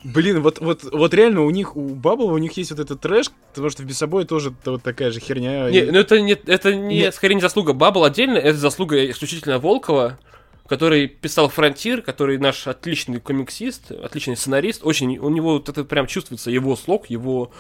[0.03, 3.31] Блин, вот, вот, вот реально у них, у Баббла, у них есть вот этот трэш,
[3.51, 5.71] потому что в Бесобой тоже вот такая же херня.
[5.71, 7.15] Не, ну это не, это не, Нет.
[7.15, 10.19] скорее не заслуга Баббл отдельно, это заслуга исключительно Волкова,
[10.67, 16.07] который писал Фронтир, который наш отличный комиксист, отличный сценарист, очень, у него вот это прям
[16.07, 17.53] чувствуется, его слог, его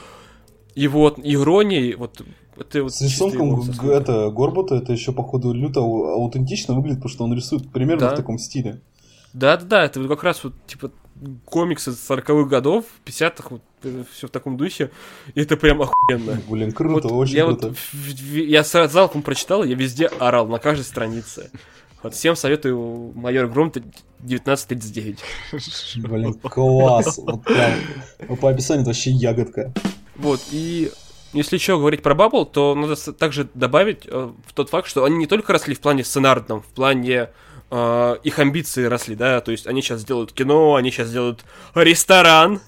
[0.74, 2.22] его вот иронией, вот
[2.58, 3.60] это вот С рисунком
[3.90, 8.12] это Горбута это еще походу люто аутентично выглядит, потому что он рисует примерно да.
[8.12, 8.80] в таком стиле.
[9.32, 10.92] Да, да, да, это как раз вот типа
[11.44, 14.90] комиксы 40-х годов, 50-х, вот, э, все в таком духе.
[15.34, 16.40] И это прям охуенно.
[16.48, 17.68] Блин, круто, вот очень я круто.
[17.68, 17.76] Вот,
[18.32, 21.50] я с залпом прочитал, я везде орал, на каждой странице.
[22.02, 25.18] Вот всем советую майор Гром 1939.
[25.96, 27.18] Блин, класс.
[27.18, 27.72] Вот прям,
[28.28, 29.72] ну, по описанию это вообще ягодка.
[30.16, 30.90] Вот, и
[31.32, 35.16] если еще говорить про Баббл, то надо также добавить э, в тот факт, что они
[35.16, 37.30] не только росли в плане сценарном, в плане
[37.70, 41.44] э, их амбиции росли, да, то есть они сейчас делают кино, они сейчас делают
[41.74, 42.60] ресторан,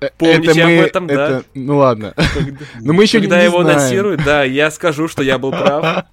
[0.00, 1.42] э, Помните это мы, об этом, это, да?
[1.54, 2.14] Ну ладно.
[2.80, 3.78] Но мы еще Когда не его знаем.
[3.78, 6.06] анонсируют, да, я скажу, что я был прав.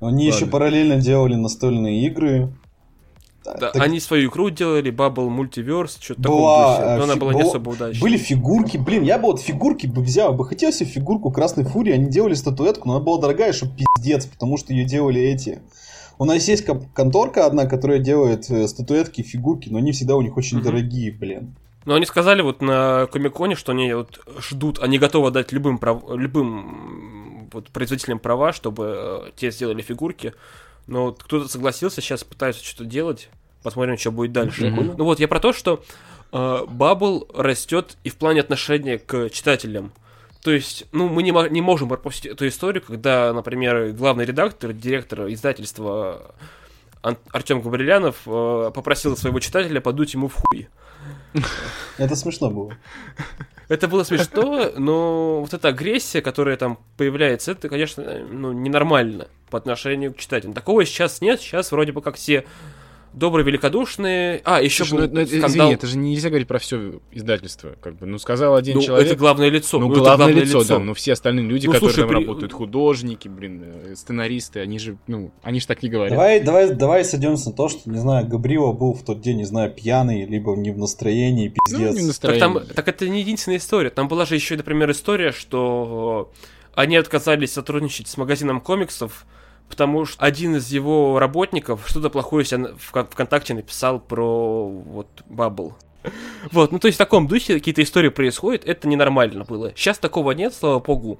[0.00, 2.48] Они еще параллельно делали настольные игры.
[3.58, 3.82] Да, так...
[3.82, 8.00] Они свою игру делали, Bubble Multiverse, что-то такое, но она была не особо удачной.
[8.00, 11.92] Были фигурки, блин, я бы вот фигурки бы взял, бы хотел себе фигурку Красной Фурии,
[11.92, 15.60] они делали статуэтку, но она была дорогая, что пиздец, потому что ее делали эти.
[16.18, 20.36] У нас есть конторка одна, которая делает э, статуэтки, фигурки, но они всегда у них
[20.36, 21.54] очень дорогие, блин.
[21.84, 26.02] Но они сказали вот на Комиконе, что они вот ждут, они готовы дать любым, прав...
[26.10, 30.34] любым вот, производителям права, чтобы э, те сделали фигурки.
[30.86, 33.28] Но вот кто-то согласился, сейчас пытаются что-то делать.
[33.62, 34.66] Посмотрим, что будет дальше.
[34.66, 34.94] Mm-hmm.
[34.96, 35.82] Ну вот, я про то, что
[36.32, 39.92] э, Баббл растет и в плане отношения к читателям.
[40.42, 45.26] То есть, ну, мы не, не можем пропустить эту историю, когда, например, главный редактор, директор
[45.32, 46.34] издательства
[47.02, 50.68] Ан- Артем Габрилянов э, попросил своего читателя подуть ему в хуй.
[51.98, 52.76] Это смешно было.
[53.68, 59.58] Это было смешно, но вот эта агрессия, которая там появляется, это, конечно, ну, ненормально по
[59.58, 60.54] отношению к читателям.
[60.54, 62.46] Такого сейчас нет, сейчас вроде бы как все
[63.12, 64.40] добрые, великодушные.
[64.44, 65.48] А, еще Слушай, был ну, скандал...
[65.48, 67.74] Извини, это же нельзя говорить про все издательство.
[67.80, 69.08] Как бы, ну, сказал один ну, человек.
[69.08, 69.78] это главное лицо.
[69.78, 70.84] Ну, ну главное, главное лицо, лицо, да.
[70.84, 72.24] Но все остальные люди, ну, которые слушай, там при...
[72.24, 76.12] работают, художники, блин, э, сценаристы, они же, ну, они же так не говорят.
[76.12, 79.44] Давай, давай, давай сойдемся на то, что, не знаю, Габрио был в тот день, не
[79.44, 81.90] знаю, пьяный, либо не в настроении, пиздец.
[81.90, 82.40] Ну, не в настроении.
[82.40, 83.90] Так, там, так это не единственная история.
[83.90, 86.30] Там была же еще, например, история, что
[86.74, 89.26] они отказались сотрудничать с магазином комиксов,
[89.68, 95.76] потому что один из его работников что-то плохое себя в ВКонтакте написал про вот Баббл.
[96.52, 99.72] Вот, ну то есть в таком духе какие-то истории происходят, это ненормально было.
[99.74, 101.18] Сейчас такого нет, слава богу.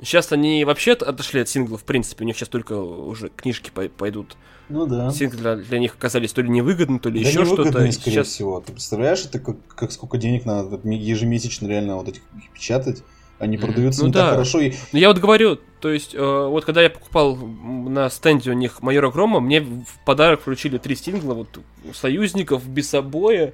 [0.00, 4.36] Сейчас они вообще отошли от синглов, в принципе, у них сейчас только уже книжки пойдут.
[4.68, 5.10] Ну да.
[5.10, 7.70] Синглы для, для них оказались то ли невыгодны, то ли да еще что-то.
[7.70, 8.28] скорее сейчас...
[8.28, 8.60] всего.
[8.60, 12.22] Ты представляешь, это как, как сколько денег надо ежемесячно реально вот этих
[12.54, 13.02] печатать?
[13.42, 14.20] Они продаются ну, не да.
[14.20, 14.60] так хорошо.
[14.60, 14.72] И...
[14.92, 18.82] Ну я вот говорю, то есть, э, вот когда я покупал на стенде у них
[18.82, 21.58] Майора Грома, мне в подарок включили три сингла, вот
[21.92, 23.52] Союзников, Бесобоя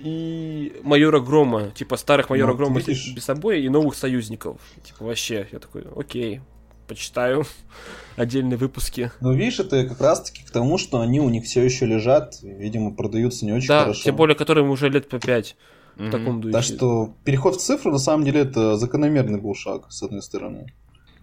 [0.00, 1.70] и Майора Грома.
[1.70, 3.14] Типа старых Майора ну, Грома видишь...
[3.16, 4.60] И новых Союзников.
[4.84, 6.42] Типа вообще, я такой, окей,
[6.86, 7.46] почитаю
[8.16, 9.12] отдельные выпуски.
[9.22, 12.94] Ну, видишь, это как раз-таки к тому, что они у них все еще лежат, видимо,
[12.94, 14.02] продаются не очень да, хорошо.
[14.02, 15.56] тем более, которым уже лет по пять
[15.96, 16.08] mm-hmm.
[16.08, 16.52] в таком духе.
[16.52, 20.66] Так что переход в цифру, на самом деле, это закономерный был шаг, с одной стороны.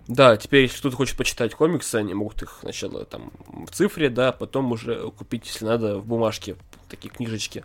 [0.08, 3.32] Да, теперь, если кто-то хочет почитать комиксы, они могут их сначала там
[3.68, 6.56] в цифре, да, потом уже купить, если надо, в бумажке,
[6.90, 7.64] такие книжечки.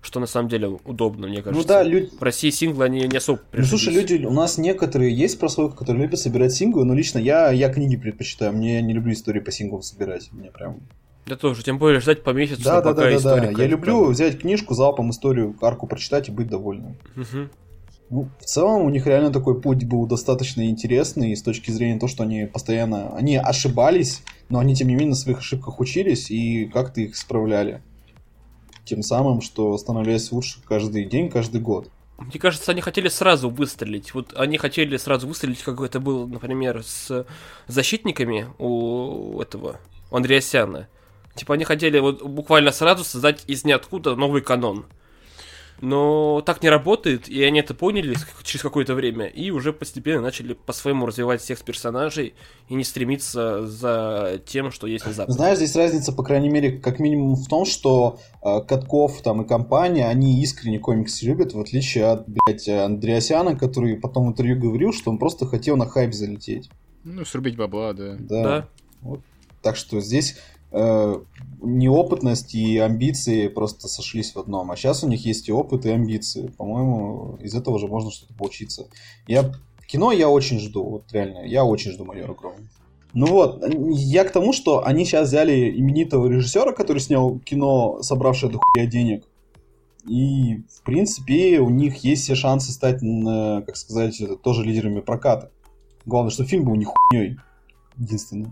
[0.00, 1.60] Что на самом деле удобно, мне кажется.
[1.60, 2.10] Ну да, люди...
[2.18, 6.04] В России синглы, они не особо Ну слушай, люди, у нас некоторые есть прослойка, которые
[6.04, 8.52] любят собирать синглы, но лично я, я книги предпочитаю.
[8.52, 10.30] Мне не люблю истории по синглам собирать.
[10.32, 10.80] Мне прям
[11.26, 13.62] да тоже, тем более ждать по месяцу, да, да, пока да, да, да.
[13.62, 14.12] Я люблю там...
[14.12, 16.96] взять книжку, залпом историю, арку прочитать и быть довольным.
[17.16, 17.48] Угу.
[18.10, 22.08] Ну, в целом у них реально такой путь был достаточно интересный с точки зрения того,
[22.08, 26.66] что они постоянно, они ошибались, но они тем не менее на своих ошибках учились и
[26.66, 27.82] как-то их исправляли.
[28.84, 31.88] Тем самым, что становились лучше каждый день, каждый год.
[32.18, 34.14] Мне кажется, они хотели сразу выстрелить.
[34.14, 37.26] Вот они хотели сразу выстрелить, как это было, например, с
[37.66, 40.88] защитниками у этого Андреасяна.
[41.34, 44.86] Типа они хотели вот буквально сразу создать из ниоткуда новый канон.
[45.80, 48.14] Но так не работает, и они это поняли
[48.44, 52.34] через какое-то время, и уже постепенно начали по-своему развивать всех персонажей
[52.68, 55.34] и не стремиться за тем, что есть внезапно.
[55.34, 59.48] Знаешь, здесь разница, по крайней мере, как минимум в том, что э, Катков там и
[59.48, 64.92] компания, они искренне комиксы любят, в отличие от, блядь, Андреасяна, который потом в интервью говорил,
[64.92, 66.70] что он просто хотел на хайп залететь.
[67.02, 68.16] Ну, срубить бабла, да.
[68.18, 68.42] Да.
[68.42, 68.68] да.
[69.02, 69.20] Вот.
[69.60, 70.36] Так что здесь
[70.74, 71.20] э,
[71.62, 74.70] неопытность и амбиции просто сошлись в одном.
[74.70, 76.48] А сейчас у них есть и опыт, и амбиции.
[76.48, 78.88] По-моему, из этого уже можно что-то поучиться.
[79.26, 79.52] Я
[79.86, 82.56] кино я очень жду, вот реально, я очень жду майора Грома.
[83.12, 88.50] Ну вот, я к тому, что они сейчас взяли именитого режиссера, который снял кино, собравшее
[88.50, 89.24] до денег.
[90.08, 95.50] И, в принципе, у них есть все шансы стать, как сказать, тоже лидерами проката.
[96.04, 97.38] Главное, что фильм был не хуйней.
[97.96, 98.50] Единственное.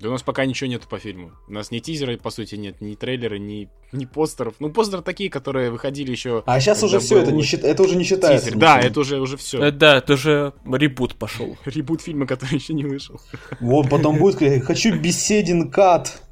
[0.00, 1.32] Да у нас пока ничего нету по фильму.
[1.46, 4.54] У нас ни тизера, по сути, нет, ни трейлера, ни, ни постеров.
[4.58, 6.42] Ну, постеры такие, которые выходили еще.
[6.46, 7.64] А сейчас уже все, это, не счит...
[7.64, 8.46] это уже не считается.
[8.46, 8.58] Тизер.
[8.58, 9.62] Да, это уже, уже все.
[9.62, 11.58] Э, да, это уже ребут пошел.
[11.66, 13.20] ребут фильма, который еще не вышел.
[13.60, 16.22] Вот, потом будет, хочу беседин кат.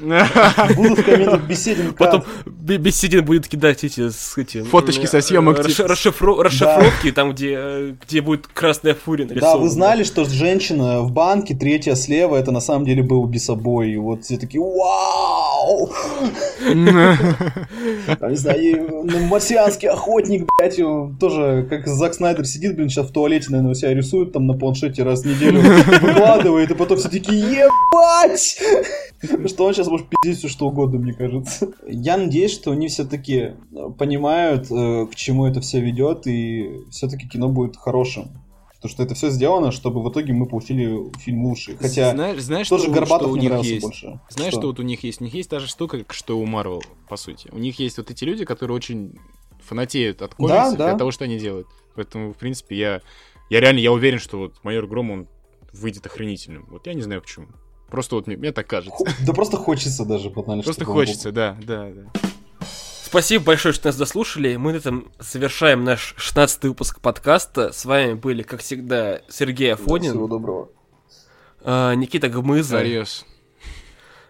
[0.76, 1.94] Буду в комментах беседин.
[1.94, 5.58] Потом беседин будет кидать эти, эти фоточки со съемок.
[5.58, 11.94] Расшифровки, там, где, где будет красная фурия Да, вы знали, что женщина в банке, третья
[11.94, 13.92] слева, это на самом деле был Бисобой.
[13.92, 15.53] И вот все такие, вау!
[16.64, 20.80] Не знаю, ну, марсианский охотник, блядь,
[21.18, 24.54] тоже, как Зак Снайдер сидит, блин, сейчас в туалете, наверное, у себя рисует там на
[24.54, 25.60] планшете раз в неделю,
[26.00, 28.60] выкладывает, и потом все такие, ебать!
[29.46, 31.68] Что он сейчас может пиздить все что угодно, мне кажется.
[31.86, 33.52] Я надеюсь, что они все-таки
[33.98, 38.28] понимают, э, к чему это все ведет, и все-таки кино будет хорошим.
[38.84, 41.74] Потому что это все сделано, чтобы в итоге мы получили фильм лучше.
[41.80, 43.82] Хотя знаешь, знаешь, тоже что, Горбатов что у них есть?
[43.82, 44.20] больше.
[44.28, 44.60] Знаешь, что?
[44.60, 45.22] что вот у них есть?
[45.22, 47.48] У них есть та же штука, что у Марвел, по сути.
[47.50, 49.18] У них есть вот эти люди, которые очень
[49.60, 50.92] фанатеют от комиксов да, да.
[50.92, 51.66] от того, что они делают.
[51.94, 53.00] Поэтому, в принципе, я,
[53.48, 55.28] я реально я уверен, что вот майор Гром, он
[55.72, 56.66] выйдет охренительным.
[56.68, 57.46] Вот я не знаю почему.
[57.90, 59.02] Просто вот мне, мне так кажется.
[59.26, 60.62] Да просто хочется даже банально.
[60.62, 62.20] Просто хочется, да, да, да.
[63.14, 64.56] Спасибо большое, что нас дослушали.
[64.56, 67.70] Мы на этом завершаем наш 16 выпуск подкаста.
[67.70, 70.10] С вами были, как всегда, Сергей Афонин.
[70.10, 70.68] Да, всего доброго.
[71.62, 72.78] А, Никита Гмыза.
[72.78, 73.24] Ариос.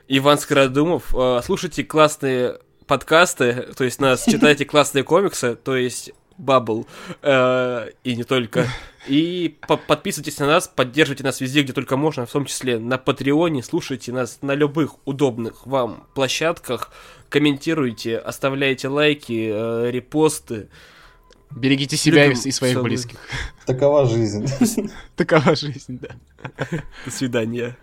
[0.07, 1.15] Иван Скородумов.
[1.17, 6.87] А, слушайте классные подкасты, то есть нас читайте классные комиксы, то есть Бабл,
[7.23, 8.67] э, и не только.
[9.07, 12.99] И по подписывайтесь на нас, поддерживайте нас везде, где только можно, в том числе на
[12.99, 16.91] Патреоне, слушайте нас на любых удобных вам площадках,
[17.35, 20.69] комментируйте, оставляйте лайки, э, репосты.
[21.51, 23.19] Берегите себя Любим и своих близких.
[23.67, 24.47] Такова жизнь.
[25.17, 26.15] Такова жизнь, да.
[27.05, 27.77] До свидания.